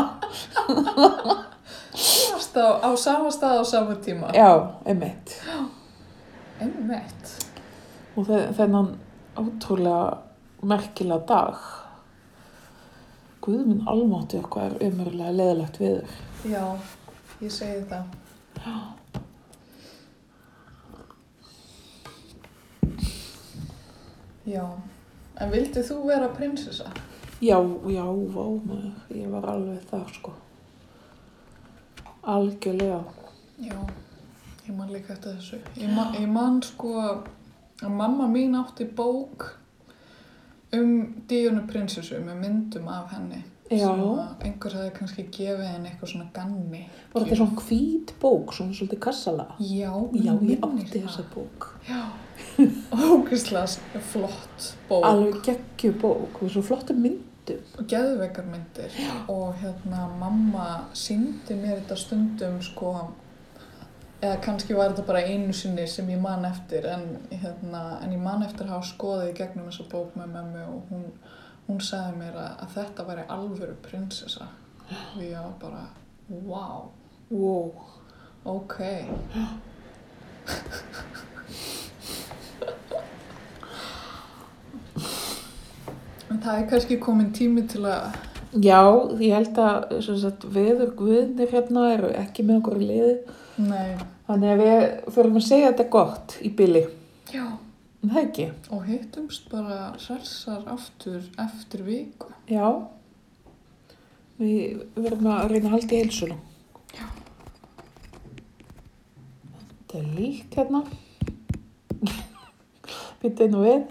á, 2.32 2.67
á 2.82 2.89
sama 2.97 3.30
stað 3.34 3.59
á 3.59 3.63
sama 3.67 3.95
tíma. 4.01 4.32
já, 4.34 4.49
einmitt. 4.88 5.36
Einmitt. 6.62 7.32
og 8.18 8.26
þe- 8.28 8.51
þennan 8.57 8.89
ótrúlega 9.38 10.18
merkilega 10.64 11.26
dag. 11.28 11.55
Guð 13.41 13.62
minn 13.66 13.86
almáttu 13.88 14.38
eitthvað 14.41 14.66
er 14.76 14.89
umverulega 14.89 15.32
leðilegt 15.38 15.80
viður. 15.82 16.18
Já, 16.45 16.66
ég 17.41 17.51
segi 17.51 17.86
það. 17.89 18.03
Já, 24.49 24.64
en 25.41 25.51
vildið 25.53 25.86
þú 25.88 25.97
vera 26.09 26.30
prinsessa? 26.34 26.89
Já, 27.41 27.57
já, 27.89 28.03
vá 28.05 28.45
maður, 28.66 28.88
ég 29.18 29.30
var 29.34 29.47
alveg 29.53 29.84
þar 29.89 30.09
sko. 30.16 30.34
Algjörlega. 32.32 32.99
Já, 33.62 33.78
ég 34.72 34.78
man 34.78 34.91
líka 34.91 35.13
eftir 35.15 35.36
þessu. 35.36 35.61
Ég 35.78 35.91
man, 35.95 36.13
ég 36.15 36.30
man 36.32 36.61
sko 36.63 36.93
að 37.01 37.89
mamma 37.91 38.28
mín 38.32 38.55
átti 38.55 38.88
bók 38.88 39.49
um 40.76 40.91
Díunu 41.28 41.65
prinsessu 41.67 42.22
með 42.24 42.45
myndum 42.45 42.88
af 42.91 43.11
henni. 43.15 43.41
Já. 43.72 43.88
Einhver 44.43 44.74
hefði 44.76 44.91
kannski 44.97 45.24
gefið 45.32 45.63
henni 45.63 45.91
eitthvað 45.91 46.11
svona 46.11 46.26
ganni. 46.36 46.82
Var 47.13 47.24
þetta 47.24 47.38
svona 47.39 47.63
hvít 47.67 48.11
bók, 48.19 48.51
svona 48.55 48.76
svolítið 48.76 48.99
kassala? 49.05 49.45
Já, 49.63 49.91
Já, 50.11 50.34
ég 50.43 50.65
átti 50.67 51.03
þessa 51.05 51.24
bók. 51.32 51.67
Já, 51.88 52.01
ógislega 53.15 54.01
flott 54.11 54.72
bók. 54.89 55.07
Alveg 55.07 55.39
geggju 55.47 55.93
bók, 56.03 56.41
með 56.41 56.51
svo 56.55 56.65
flottum 56.67 56.99
myndum. 57.03 57.30
og 57.51 57.88
geðveikar 57.89 58.45
myndir 58.47 58.93
og 59.28 59.55
hérna 59.59 60.05
mamma 60.19 60.67
síndi 60.93 61.55
mér 61.57 61.82
þetta 61.82 61.97
stundum 61.97 62.59
sko 62.63 62.93
eða 64.22 64.38
kannski 64.45 64.76
var 64.78 64.91
þetta 64.91 65.05
bara 65.07 65.24
einu 65.26 65.53
sinni 65.53 65.88
sem 65.89 66.09
ég 66.13 66.22
man 66.22 66.45
eftir 66.45 66.86
en, 66.89 67.05
hérna, 67.32 67.84
en 68.03 68.13
ég 68.13 68.22
man 68.22 68.43
eftir 68.45 68.67
að 68.67 68.76
hafa 68.76 68.89
skoðið 68.91 69.32
í 69.32 69.38
gegnum 69.39 69.69
þessa 69.69 69.88
bók 69.91 70.17
með 70.19 70.36
mömmu 70.36 70.65
og 70.67 70.91
hún, 70.91 71.05
hún 71.67 71.82
sagði 71.82 72.19
mér 72.19 72.38
að, 72.38 72.51
að 72.65 72.76
þetta 72.78 73.07
væri 73.09 73.28
alvöru 73.38 73.78
prinsessa 73.88 74.49
og 74.91 75.22
ég 75.24 75.38
var 75.38 75.55
bara, 75.61 75.86
wow, 76.30 76.89
Wow. 77.32 77.72
ok 78.43 78.76
en 86.30 86.41
það 86.41 86.57
er 86.57 86.67
kannski 86.74 86.97
komin 86.99 87.32
tími 87.36 87.63
til 87.72 87.86
að 87.88 88.11
Já, 88.51 88.84
ég 89.24 89.32
held 89.32 89.59
að 89.63 89.93
sagt, 90.03 90.43
veður 90.51 90.89
guðnir 90.99 91.47
hérna 91.53 91.86
eru 91.93 92.09
ekki 92.19 92.43
með 92.43 92.57
okkur 92.57 92.82
liði. 92.82 93.13
Nei, 93.57 93.97
Þannig 94.27 94.53
að 94.53 94.61
við 94.63 95.11
förum 95.15 95.35
að 95.41 95.47
segja 95.47 95.71
þetta 95.71 95.89
gott 95.97 96.37
í 96.41 96.53
byli. 96.55 96.85
já 97.33 97.45
En 98.01 98.09
það 98.09 98.23
ekki. 98.25 98.45
Og 98.73 98.85
hittumst 98.89 99.49
bara 99.51 99.91
hressar 99.93 100.63
aftur 100.73 101.21
eftir 101.43 101.83
viku. 101.85 102.31
Já. 102.49 102.65
Við 104.41 104.79
verðum 104.95 105.27
að 105.29 105.51
reyna 105.51 105.69
að 105.69 105.75
halda 105.75 105.93
í 105.93 105.99
heilsuna. 106.01 106.37
Já. 106.97 107.05
Þetta 109.53 109.99
er 109.99 110.07
líkt 110.17 110.57
hérna. 110.57 110.81
Býta 113.21 113.45
einu 113.45 113.61
við. 113.67 113.79